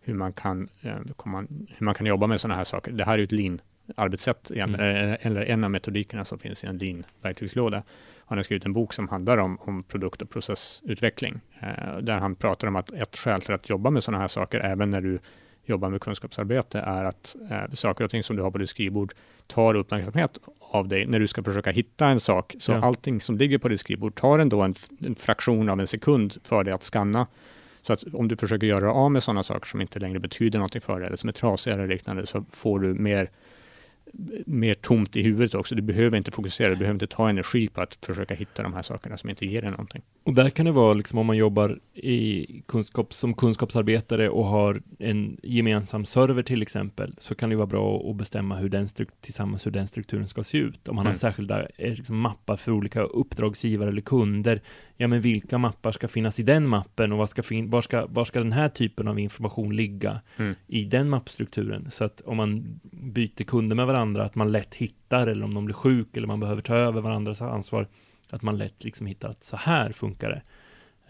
hur 0.00 0.14
man 0.14 0.32
kan, 0.32 0.68
eh, 0.80 0.94
hur 1.68 1.84
man 1.84 1.94
kan 1.94 2.06
jobba 2.06 2.26
med 2.26 2.40
sådana 2.40 2.56
här 2.56 2.64
saker. 2.64 2.92
Det 2.92 3.04
här 3.04 3.14
är 3.14 3.18
ju 3.18 3.24
ett 3.24 3.32
lean 3.32 3.60
arbetssätt, 3.96 4.50
Mm. 4.50 4.74
eh, 4.74 5.26
eller 5.26 5.44
en 5.44 5.64
av 5.64 5.70
metodikerna 5.70 6.24
som 6.24 6.38
finns 6.38 6.64
i 6.64 6.66
en 6.66 6.78
lean 6.78 7.04
verktygslåda. 7.22 7.82
Han 8.26 8.38
har 8.38 8.42
skrivit 8.42 8.66
en 8.66 8.72
bok 8.72 8.92
som 8.92 9.08
handlar 9.08 9.38
om, 9.38 9.58
om 9.60 9.82
produkt 9.82 10.22
och 10.22 10.30
processutveckling, 10.30 11.40
eh, 11.60 11.98
där 11.98 12.18
han 12.18 12.34
pratar 12.34 12.68
om 12.68 12.76
att 12.76 12.92
ett 12.92 13.16
skäl 13.16 13.40
till 13.40 13.54
att 13.54 13.68
jobba 13.68 13.90
med 13.90 14.02
sådana 14.02 14.20
här 14.20 14.28
saker, 14.28 14.60
även 14.60 14.90
när 14.90 15.00
du 15.00 15.18
jobbar 15.68 15.88
med 15.90 16.00
kunskapsarbete, 16.00 16.78
är 16.78 17.04
att 17.04 17.36
eh, 17.50 17.74
saker 17.74 18.04
och 18.04 18.10
ting 18.10 18.22
som 18.22 18.36
du 18.36 18.42
har 18.42 18.50
på 18.50 18.58
ditt 18.58 18.70
skrivbord 18.70 19.14
tar 19.46 19.74
uppmärksamhet 19.74 20.38
av 20.60 20.88
dig 20.88 21.06
när 21.06 21.20
du 21.20 21.26
ska 21.26 21.42
försöka 21.42 21.70
hitta 21.70 22.08
en 22.08 22.20
sak. 22.20 22.54
Så 22.58 22.72
Ja. 22.72 22.80
allting 22.82 23.20
som 23.20 23.36
ligger 23.36 23.58
på 23.58 23.68
ditt 23.68 23.80
skrivbord 23.80 24.14
tar 24.14 24.38
ändå 24.38 24.62
en, 24.62 24.74
en 25.00 25.14
fraktion 25.14 25.68
av 25.68 25.80
en 25.80 25.86
sekund 25.86 26.36
för 26.44 26.64
dig 26.64 26.74
att 26.74 26.82
scanna. 26.82 27.26
Så 27.82 27.92
att 27.92 28.04
om 28.12 28.28
du 28.28 28.36
försöker 28.36 28.66
göra 28.66 28.92
av 28.92 29.10
med 29.12 29.22
sådana 29.22 29.42
saker 29.42 29.66
som 29.66 29.80
inte 29.80 29.98
längre 30.00 30.20
betyder 30.20 30.58
någonting 30.58 30.80
för 30.80 30.98
dig, 31.00 31.06
eller 31.06 31.16
som 31.16 31.28
är 31.28 31.32
trasiga 31.32 31.74
eller 31.74 31.86
liknande, 31.86 32.26
så 32.26 32.44
får 32.52 32.80
du 32.80 32.94
mer 32.94 33.30
mer 34.46 34.74
tomt 34.74 35.16
i 35.16 35.22
huvudet 35.22 35.54
också. 35.54 35.74
Du 35.74 35.82
behöver 35.82 36.16
inte 36.16 36.30
fokusera, 36.30 36.68
du 36.68 36.76
behöver 36.76 36.94
inte 36.94 37.06
ta 37.06 37.28
energi 37.28 37.68
på 37.68 37.80
att 37.80 37.98
försöka 38.06 38.34
hitta 38.34 38.62
de 38.62 38.72
här 38.72 38.82
sakerna 38.82 39.16
som 39.16 39.30
inte 39.30 39.46
ger 39.46 39.62
dig 39.62 39.70
någonting. 39.70 40.02
Och 40.24 40.34
där 40.34 40.50
kan 40.50 40.66
det 40.66 40.72
vara 40.72 40.94
liksom 40.94 41.18
om 41.18 41.26
man 41.26 41.36
jobbar 41.36 41.78
i 41.94 42.46
kunskap, 42.66 43.14
som 43.14 43.34
kunskapsarbetare 43.34 44.28
och 44.28 44.44
har 44.44 44.82
en 44.98 45.36
gemensam 45.42 46.04
server 46.04 46.42
till 46.42 46.62
exempel, 46.62 47.14
så 47.18 47.34
kan 47.34 47.50
det 47.50 47.56
vara 47.56 47.66
bra 47.66 48.10
att 48.10 48.16
bestämma 48.16 48.56
hur 48.56 48.68
den 48.68 48.88
tillsammans 49.20 49.66
hur 49.66 49.70
den 49.70 49.88
strukturen 49.88 50.28
ska 50.28 50.44
se 50.44 50.58
ut. 50.58 50.88
Om 50.88 50.96
man 50.96 51.02
mm. 51.02 51.10
har 51.10 51.14
särskilda 51.14 51.62
eh, 51.76 51.94
liksom, 51.94 52.18
mappar 52.18 52.56
för 52.56 52.72
olika 52.72 53.02
uppdragsgivare 53.02 53.88
eller 53.88 54.00
kunder, 54.00 54.62
ja 54.96 55.08
men 55.08 55.20
vilka 55.20 55.58
mappar 55.58 55.92
ska 55.92 56.08
finnas 56.08 56.40
i 56.40 56.42
den 56.42 56.68
mappen 56.68 57.12
och 57.12 57.18
var 57.18 57.26
ska, 57.26 57.42
var 57.66 57.82
ska, 57.82 58.06
var 58.06 58.24
ska 58.24 58.38
den 58.38 58.52
här 58.52 58.68
typen 58.68 59.08
av 59.08 59.18
information 59.18 59.76
ligga 59.76 60.20
mm. 60.36 60.54
i 60.66 60.84
den 60.84 61.08
mappstrukturen? 61.08 61.90
Så 61.90 62.04
att 62.04 62.20
om 62.20 62.36
man 62.36 62.80
byter 62.90 63.44
kunder 63.44 63.76
med 63.76 63.86
varandra, 63.86 63.97
att 64.00 64.34
man 64.34 64.52
lätt 64.52 64.74
hittar, 64.74 65.26
eller 65.26 65.44
om 65.44 65.54
de 65.54 65.64
blir 65.64 65.74
sjuk 65.74 66.16
eller 66.16 66.26
man 66.26 66.40
behöver 66.40 66.62
ta 66.62 66.74
över 66.74 67.00
varandras 67.00 67.42
ansvar, 67.42 67.88
att 68.30 68.42
man 68.42 68.58
lätt 68.58 68.84
liksom 68.84 69.06
hittar 69.06 69.28
att 69.28 69.44
så 69.44 69.56
här 69.56 69.92
funkar 69.92 70.28
det. 70.28 70.42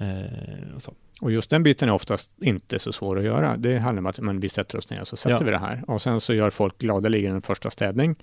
Eh, 0.05 0.75
och, 0.75 0.83
så. 0.83 0.95
och 1.21 1.33
just 1.33 1.51
den 1.51 1.63
biten 1.63 1.89
är 1.89 1.93
oftast 1.93 2.43
inte 2.43 2.79
så 2.79 2.93
svår 2.93 3.19
att 3.19 3.25
göra. 3.25 3.57
Det 3.57 3.79
handlar 3.79 4.01
om 4.01 4.07
att 4.07 4.21
men, 4.21 4.41
vi 4.41 4.49
sätter 4.49 4.79
oss 4.79 4.91
ner 4.91 5.01
och 5.01 5.09
så 5.09 5.17
sätter 5.17 5.37
ja. 5.41 5.45
vi 5.45 5.51
det 5.51 5.59
här. 5.59 5.85
Och 5.87 6.03
sen 6.03 6.21
så 6.21 6.35
gör 6.35 6.51
folk 6.51 6.79
gladeligen 6.79 7.35
en 7.35 7.43
första 7.43 7.71
städning. 7.71 8.17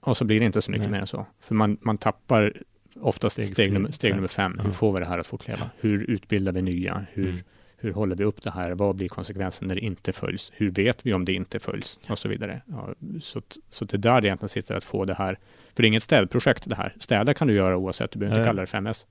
Och 0.00 0.16
så 0.16 0.24
blir 0.24 0.40
det 0.40 0.46
inte 0.46 0.62
så 0.62 0.70
mycket 0.70 0.82
Nej. 0.82 0.90
mer 0.90 1.00
än 1.00 1.06
så. 1.06 1.26
För 1.40 1.54
man, 1.54 1.78
man 1.80 1.98
tappar 1.98 2.52
oftast 3.00 3.32
steg, 3.32 3.46
steg, 3.46 3.72
nummer, 3.72 3.90
steg 3.90 4.14
nummer 4.14 4.28
fem. 4.28 4.60
Hur 4.64 4.70
får 4.70 4.92
vi 4.92 5.00
det 5.00 5.06
här 5.06 5.18
att 5.18 5.26
fortleva? 5.26 5.70
Hur 5.80 6.10
utbildar 6.10 6.52
vi 6.52 6.62
nya? 6.62 7.06
Hur, 7.12 7.28
mm. 7.28 7.40
Hur 7.76 7.92
håller 7.92 8.16
vi 8.16 8.24
upp 8.24 8.42
det 8.42 8.50
här? 8.50 8.70
Vad 8.70 8.96
blir 8.96 9.08
konsekvensen 9.08 9.68
när 9.68 9.74
det 9.74 9.80
inte 9.80 10.12
följs? 10.12 10.52
Hur 10.54 10.70
vet 10.70 11.06
vi 11.06 11.14
om 11.14 11.24
det 11.24 11.32
inte 11.32 11.58
följs? 11.58 12.00
Och 12.08 12.18
så 12.18 12.28
vidare. 12.28 12.62
Ja, 12.66 12.94
så, 13.22 13.42
så 13.68 13.84
det 13.84 13.96
där 13.96 14.20
det 14.20 14.26
egentligen 14.26 14.48
sitter 14.48 14.76
att 14.76 14.84
få 14.84 15.04
det 15.04 15.14
här 15.14 15.38
för 15.74 15.82
det 15.82 15.86
är 15.86 15.88
inget 15.88 16.02
städprojekt 16.02 16.68
det 16.68 16.76
här. 16.76 16.94
Städa 17.00 17.34
kan 17.34 17.48
du 17.48 17.54
göra 17.54 17.76
oavsett, 17.76 18.10
du 18.10 18.18
behöver 18.18 18.38
inte 18.38 18.48
kalla 18.48 18.60
det 18.60 18.66
5S. 18.66 19.06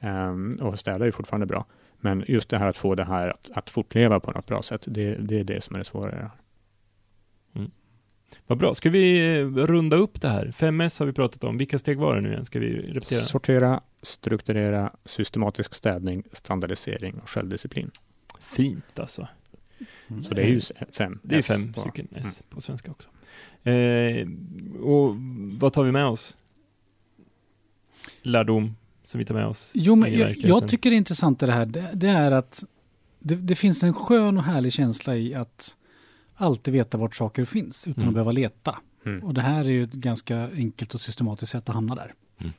Um, 0.00 0.08
ehm, 0.08 0.66
och 0.66 0.78
städa 0.78 1.06
är 1.06 1.10
fortfarande 1.10 1.46
bra. 1.46 1.66
Men 2.00 2.24
just 2.28 2.48
det 2.48 2.58
här 2.58 2.66
att 2.66 2.76
få 2.76 2.94
det 2.94 3.04
här 3.04 3.28
att, 3.28 3.50
att 3.54 3.70
fortleva 3.70 4.20
på 4.20 4.30
något 4.30 4.46
bra 4.46 4.62
sätt, 4.62 4.84
det, 4.86 5.14
det 5.14 5.40
är 5.40 5.44
det 5.44 5.64
som 5.64 5.74
är 5.74 5.78
det 5.78 5.84
svårare. 5.84 6.30
Vad 8.46 8.58
bra. 8.58 8.74
Ska 8.74 8.90
vi 8.90 9.36
eh, 9.38 9.46
runda 9.46 9.96
upp 9.96 10.20
det 10.20 10.28
här? 10.28 10.46
5S 10.46 10.98
har 10.98 11.06
vi 11.06 11.12
pratat 11.12 11.44
om. 11.44 11.58
Vilka 11.58 11.78
steg 11.78 11.98
var 11.98 12.14
det 12.14 12.20
nu 12.20 12.30
igen? 12.30 12.44
Ska 12.44 12.58
vi 12.58 12.80
repetera? 12.80 13.20
Sortera, 13.20 13.80
strukturera, 14.02 14.92
systematisk 15.04 15.74
städning, 15.74 16.24
standardisering 16.32 17.14
och 17.22 17.28
självdisciplin. 17.28 17.90
Fint 18.40 18.98
alltså. 18.98 19.28
Mm. 20.08 20.24
Så 20.24 20.34
det 20.34 20.42
är 20.42 20.48
ju 20.48 20.60
fem. 20.92 21.18
Det 21.22 21.36
är 21.36 21.42
fem 21.42 21.72
stycken 21.76 22.08
S 22.10 22.16
mm. 22.16 22.54
på 22.54 22.60
svenska 22.60 22.90
också. 22.90 23.08
Eh, 23.70 24.28
och 24.82 25.16
vad 25.60 25.72
tar 25.72 25.84
vi 25.84 25.92
med 25.92 26.06
oss? 26.06 26.36
Lärdom 28.22 28.76
som 29.04 29.18
vi 29.18 29.24
tar 29.24 29.34
med 29.34 29.46
oss? 29.46 29.70
Jo, 29.74 29.94
men 29.94 30.18
jag, 30.18 30.36
jag, 30.36 30.68
tycker 30.68 30.90
det 30.90 30.96
är 30.96 30.98
intressant 30.98 31.42
i 31.42 31.46
det 31.46 31.52
här, 31.52 31.66
det, 31.66 31.90
det 31.94 32.08
är 32.08 32.30
att 32.30 32.64
det, 33.18 33.34
det, 33.34 33.54
finns 33.54 33.82
en 33.82 33.94
skön 33.94 34.38
och 34.38 34.44
härlig 34.44 34.72
känsla 34.72 35.16
i 35.16 35.34
att 35.34 35.76
alltid 36.40 36.74
veta 36.74 36.98
vart 36.98 37.14
saker 37.14 37.44
finns 37.44 37.86
utan 37.86 38.02
mm. 38.02 38.08
att 38.08 38.14
behöva 38.14 38.32
leta. 38.32 38.78
Mm. 39.06 39.24
Och 39.24 39.34
det 39.34 39.40
här 39.40 39.64
är 39.64 39.68
ju 39.68 39.84
ett 39.84 39.92
ganska 39.92 40.50
enkelt 40.54 40.94
och 40.94 41.00
systematiskt 41.00 41.52
sätt 41.52 41.68
att 41.68 41.74
hamna 41.74 41.94
där. 41.94 42.14
Mm. 42.38 42.52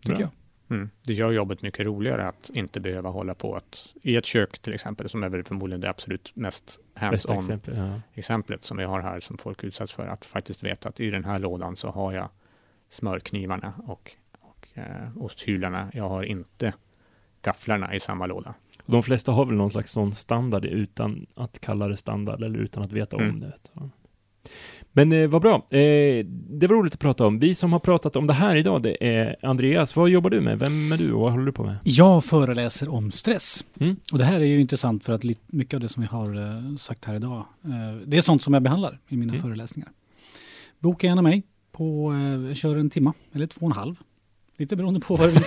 Tycker 0.00 0.16
Bra. 0.16 0.22
jag. 0.22 0.30
Mm. 0.76 0.90
Det 1.02 1.12
gör 1.12 1.32
jobbet 1.32 1.62
mycket 1.62 1.86
roligare 1.86 2.28
att 2.28 2.50
inte 2.54 2.80
behöva 2.80 3.10
hålla 3.10 3.34
på 3.34 3.54
att 3.54 3.94
i 4.02 4.16
ett 4.16 4.26
kök 4.26 4.58
till 4.58 4.72
exempel, 4.74 5.08
som 5.08 5.22
är 5.22 5.28
väl 5.28 5.44
förmodligen 5.44 5.80
det 5.80 5.90
absolut 5.90 6.36
mest 6.36 6.80
hands-on 6.94 7.38
exempel, 7.38 7.76
ja. 7.76 8.00
exemplet 8.14 8.64
som 8.64 8.76
vi 8.76 8.84
har 8.84 9.00
här 9.00 9.20
som 9.20 9.38
folk 9.38 9.64
utsätts 9.64 9.92
för, 9.92 10.06
att 10.06 10.24
faktiskt 10.24 10.62
veta 10.62 10.88
att 10.88 11.00
i 11.00 11.10
den 11.10 11.24
här 11.24 11.38
lådan 11.38 11.76
så 11.76 11.88
har 11.88 12.12
jag 12.12 12.28
smörknivarna 12.90 13.72
och, 13.86 14.12
och 14.40 14.68
eh, 14.74 15.16
osthyvlarna. 15.16 15.88
Jag 15.92 16.08
har 16.08 16.22
inte 16.22 16.72
gafflarna 17.42 17.94
i 17.94 18.00
samma 18.00 18.26
låda. 18.26 18.54
De 18.86 19.02
flesta 19.02 19.32
har 19.32 19.44
väl 19.44 19.56
någon 19.56 19.70
slags 19.70 19.92
sån 19.92 20.14
standard 20.14 20.64
utan 20.64 21.26
att 21.34 21.60
kalla 21.60 21.88
det 21.88 21.96
standard 21.96 22.42
eller 22.42 22.58
utan 22.58 22.82
att 22.82 22.92
veta 22.92 23.16
mm. 23.16 23.30
om 23.30 23.40
det. 23.40 23.52
Så. 23.62 23.90
Men 24.92 25.12
eh, 25.12 25.28
vad 25.28 25.42
bra. 25.42 25.54
Eh, 25.54 26.26
det 26.26 26.66
var 26.66 26.76
roligt 26.76 26.94
att 26.94 27.00
prata 27.00 27.26
om. 27.26 27.38
Vi 27.38 27.54
som 27.54 27.72
har 27.72 27.80
pratat 27.80 28.16
om 28.16 28.26
det 28.26 28.32
här 28.32 28.56
idag, 28.56 28.82
det 28.82 29.06
är 29.16 29.36
Andreas. 29.42 29.96
Vad 29.96 30.10
jobbar 30.10 30.30
du 30.30 30.40
med? 30.40 30.58
Vem 30.58 30.92
är 30.92 30.96
du 30.96 31.12
och 31.12 31.20
vad 31.20 31.32
håller 31.32 31.46
du 31.46 31.52
på 31.52 31.64
med? 31.64 31.76
Jag 31.84 32.24
föreläser 32.24 32.94
om 32.94 33.10
stress. 33.10 33.64
Mm. 33.80 33.96
Och 34.12 34.18
det 34.18 34.24
här 34.24 34.40
är 34.40 34.44
ju 34.44 34.60
intressant 34.60 35.04
för 35.04 35.12
att 35.12 35.22
mycket 35.46 35.74
av 35.74 35.80
det 35.80 35.88
som 35.88 36.02
vi 36.02 36.08
har 36.08 36.40
eh, 36.40 36.76
sagt 36.76 37.04
här 37.04 37.14
idag, 37.14 37.44
eh, 37.64 37.96
det 38.06 38.16
är 38.16 38.20
sånt 38.20 38.42
som 38.42 38.54
jag 38.54 38.62
behandlar 38.62 38.98
i 39.08 39.16
mina 39.16 39.32
mm. 39.32 39.42
föreläsningar. 39.42 39.90
Boka 40.78 41.06
gärna 41.06 41.22
mig 41.22 41.42
på, 41.72 42.12
eh, 42.48 42.54
kör 42.54 42.76
en 42.76 42.90
timma 42.90 43.14
eller 43.32 43.46
två 43.46 43.60
och 43.60 43.72
en 43.72 43.78
halv. 43.78 43.94
Lite 44.62 44.76
beroende 44.76 45.00
på 45.00 45.16
vad 45.16 45.28
du 45.28 45.32
vill. 45.32 45.42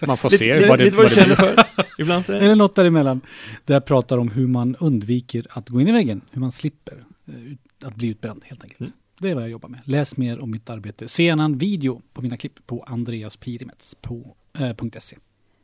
Man 0.06 0.16
får 0.16 0.28
se 0.28 0.68
vad 0.68 0.78
det, 0.78 0.90
vad 0.90 1.06
det, 1.06 1.10
känner 1.10 1.34
för. 1.34 1.56
Ibland 1.98 2.24
så 2.24 2.32
Eller 2.32 2.54
något 2.54 2.74
däremellan. 2.74 3.20
Där 3.64 3.74
jag 3.74 3.84
pratar 3.84 4.18
om 4.18 4.28
hur 4.28 4.46
man 4.46 4.76
undviker 4.76 5.46
att 5.50 5.68
gå 5.68 5.80
in 5.80 5.88
i 5.88 5.92
väggen. 5.92 6.20
Hur 6.32 6.40
man 6.40 6.52
slipper 6.52 7.04
eh, 7.28 7.88
att 7.88 7.94
bli 7.94 8.08
utbränd 8.08 8.44
helt 8.44 8.62
enkelt. 8.62 8.80
Mm. 8.80 8.92
Det 9.18 9.30
är 9.30 9.34
vad 9.34 9.42
jag 9.42 9.50
jobbar 9.50 9.68
med. 9.68 9.80
Läs 9.84 10.16
mer 10.16 10.40
om 10.40 10.50
mitt 10.50 10.70
arbete. 10.70 11.08
Se 11.08 11.28
en 11.28 11.58
video 11.58 12.02
på 12.12 12.22
mina 12.22 12.36
klipp 12.36 12.66
på 12.66 12.82
andreaspirimets.se. 12.82 14.36
Äh, 14.58 14.72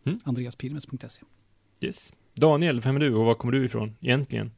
mm. 0.07 0.21
Andreaspirimets.se. 0.25 1.23
Yes. 1.81 2.13
Daniel, 2.35 2.81
vem 2.81 2.97
är 2.97 3.01
du 3.01 3.15
och 3.15 3.25
var 3.25 3.35
kommer 3.35 3.53
du 3.53 3.65
ifrån 3.65 3.97
egentligen? 4.01 4.51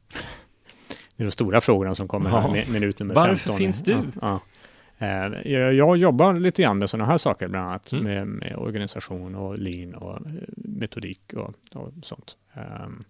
Det 1.15 1.23
är 1.23 1.25
de 1.25 1.31
stora 1.31 1.61
frågorna 1.61 1.95
som 1.95 2.07
kommer 2.07 2.29
ja. 2.29 2.39
här, 2.39 2.73
minut 2.73 2.99
nummer 2.99 3.15
Varför 3.15 3.35
15. 3.35 3.51
Varför 3.51 3.63
finns 3.63 3.83
du? 3.83 3.91
Ja, 3.91 4.03
ja. 4.21 4.41
Eh, 4.97 5.51
jag, 5.51 5.97
jobbar 5.97 6.33
lite 6.33 6.61
grann 6.61 6.77
med 6.77 6.89
sådana 6.89 7.09
här 7.09 7.17
saker, 7.17 7.47
bland 7.47 7.67
annat 7.67 7.91
mm. 7.91 8.03
med, 8.03 8.27
med, 8.27 8.55
organisation 8.57 9.35
och 9.35 9.57
lean 9.57 9.93
och 9.93 10.15
eh, 10.15 10.21
metodik 10.55 11.33
och, 11.33 11.53
och 11.73 11.91
sånt. 12.03 12.37
Um, 12.85 13.03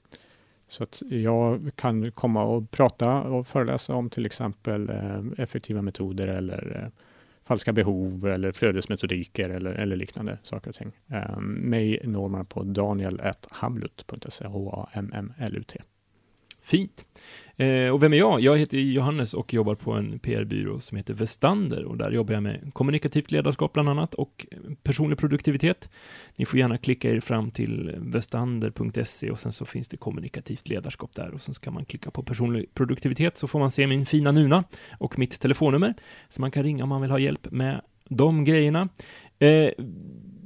så 0.67 0.84
att 0.84 1.02
jag 1.10 1.71
kan 1.76 2.12
komma 2.12 2.43
och 2.43 2.71
prata 2.71 3.21
och 3.21 3.48
föreläsa 3.48 3.93
om 3.93 4.10
till 4.10 4.26
exempel 4.26 4.89
eh, 4.89 5.43
effektiva 5.43 5.82
metoder 5.82 6.28
eller 6.28 6.91
falska 7.43 7.74
behov 7.74 8.28
eller 8.28 8.52
flödesmetodiker 8.52 9.50
eller, 9.50 9.74
eller 9.74 9.95
liknande 9.95 10.38
saker 10.43 10.69
och 10.69 10.76
ting. 10.76 10.91
Eh, 11.08 11.39
mig 11.39 12.00
når 12.04 12.30
man 12.30 12.45
på 12.45 12.63
daniel.hamlut.se, 12.63 14.48
H-A-M-M-L-U-T. 14.48 15.80
Fint. 16.65 17.06
Eh, 17.58 17.89
och 17.89 18.04
vem 18.04 18.13
är 18.13 18.17
jag? 18.17 18.41
Jag 18.41 18.58
heter 18.58 18.78
Johannes 18.78 19.34
och 19.34 19.54
jobbar 19.54 19.75
på 19.75 19.91
en 19.91 20.19
PR-byrå 20.19 20.80
som 20.80 20.97
heter 20.97 21.13
Vestander 21.13 21.86
och 21.86 21.97
där 21.97 22.12
jobbar 22.12 22.34
jag 22.34 22.43
med 22.43 22.73
kommunikativt 22.73 23.32
ledarskap 23.32 23.73
bland 23.73 23.89
annat 23.89 24.13
och 24.13 24.45
personlig 24.84 25.17
produktivitet. 25.17 25.89
Ni 26.38 26.45
får 26.45 26.60
gärna 26.60 26.78
klicka 26.78 27.10
er 27.10 27.19
fram 27.19 27.51
till 27.51 27.95
vestander.se 27.97 29.32
och 29.32 29.39
sen 29.39 29.51
så 29.51 29.65
finns 29.65 29.88
det 29.88 29.97
kommunikativt 29.97 30.69
ledarskap 30.69 31.15
där 31.15 31.34
och 31.34 31.41
sen 31.41 31.54
ska 31.54 31.71
man 31.71 31.86
klicka 31.86 32.12
på 32.12 32.23
personlig 32.23 32.73
produktivitet 32.73 33.38
så 33.38 33.47
får 33.47 33.60
man 33.60 33.71
se 33.71 33.88
min 33.88 34.06
fina 34.06 34.32
Nuna 34.32 34.63
och 34.97 35.19
mitt 35.19 35.39
telefonnummer 35.39 35.93
så 36.30 36.41
man 36.41 36.51
kan 36.51 36.63
ringa 36.63 36.84
om 36.84 36.89
man 36.89 37.01
vill 37.01 37.12
ha 37.12 37.19
hjälp 37.19 37.51
med 37.51 37.82
de 38.10 38.43
grejerna. 38.45 38.89
Eh, 39.39 39.69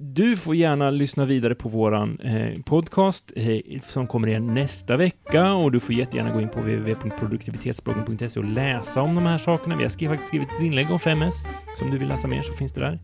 du 0.02 0.38
får 0.38 0.56
gärna 0.56 0.90
lyssna 0.90 1.26
vidare 1.26 1.56
på 1.56 1.70
våran 1.70 2.20
eh, 2.20 2.62
podcast 2.66 3.32
eh, 3.36 3.82
som 3.82 4.08
kommer 4.08 4.28
igen 4.28 4.54
nästa 4.54 4.98
vecka 4.98 5.54
och 5.54 5.72
du 5.72 5.80
får 5.80 5.96
jättegärna 5.96 6.32
gå 6.34 6.42
in 6.42 6.50
på 6.50 6.60
www.produktivitetsbloggen.se 6.60 8.40
och 8.40 8.46
läsa 8.46 9.02
om 9.02 9.16
de 9.16 9.26
här 9.26 9.38
sakerna. 9.38 9.76
Vi 9.76 9.84
har 9.84 9.90
skrivit, 9.90 10.12
faktiskt 10.12 10.28
skrivit 10.28 10.50
ett 10.52 10.62
inlägg 10.62 10.92
om 10.92 10.98
5S. 10.98 11.34
Så 11.78 11.86
om 11.86 11.92
du 11.92 11.98
vill 11.98 12.08
läsa 12.08 12.28
mer 12.28 12.42
så 12.42 12.54
finns 12.54 12.72
det 12.74 12.80
där. 12.80 13.00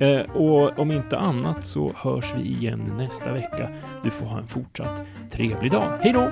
Eh, 0.00 0.30
och 0.36 0.78
om 0.78 0.90
inte 0.90 1.18
annat 1.18 1.64
så 1.64 1.92
hörs 1.96 2.34
vi 2.36 2.42
igen 2.42 2.92
nästa 2.96 3.32
vecka. 3.32 3.68
Du 4.02 4.10
får 4.10 4.26
ha 4.26 4.38
en 4.38 4.46
fortsatt 4.46 5.02
trevlig 5.30 5.72
dag. 5.72 5.98
Hej 6.02 6.12
då! 6.12 6.30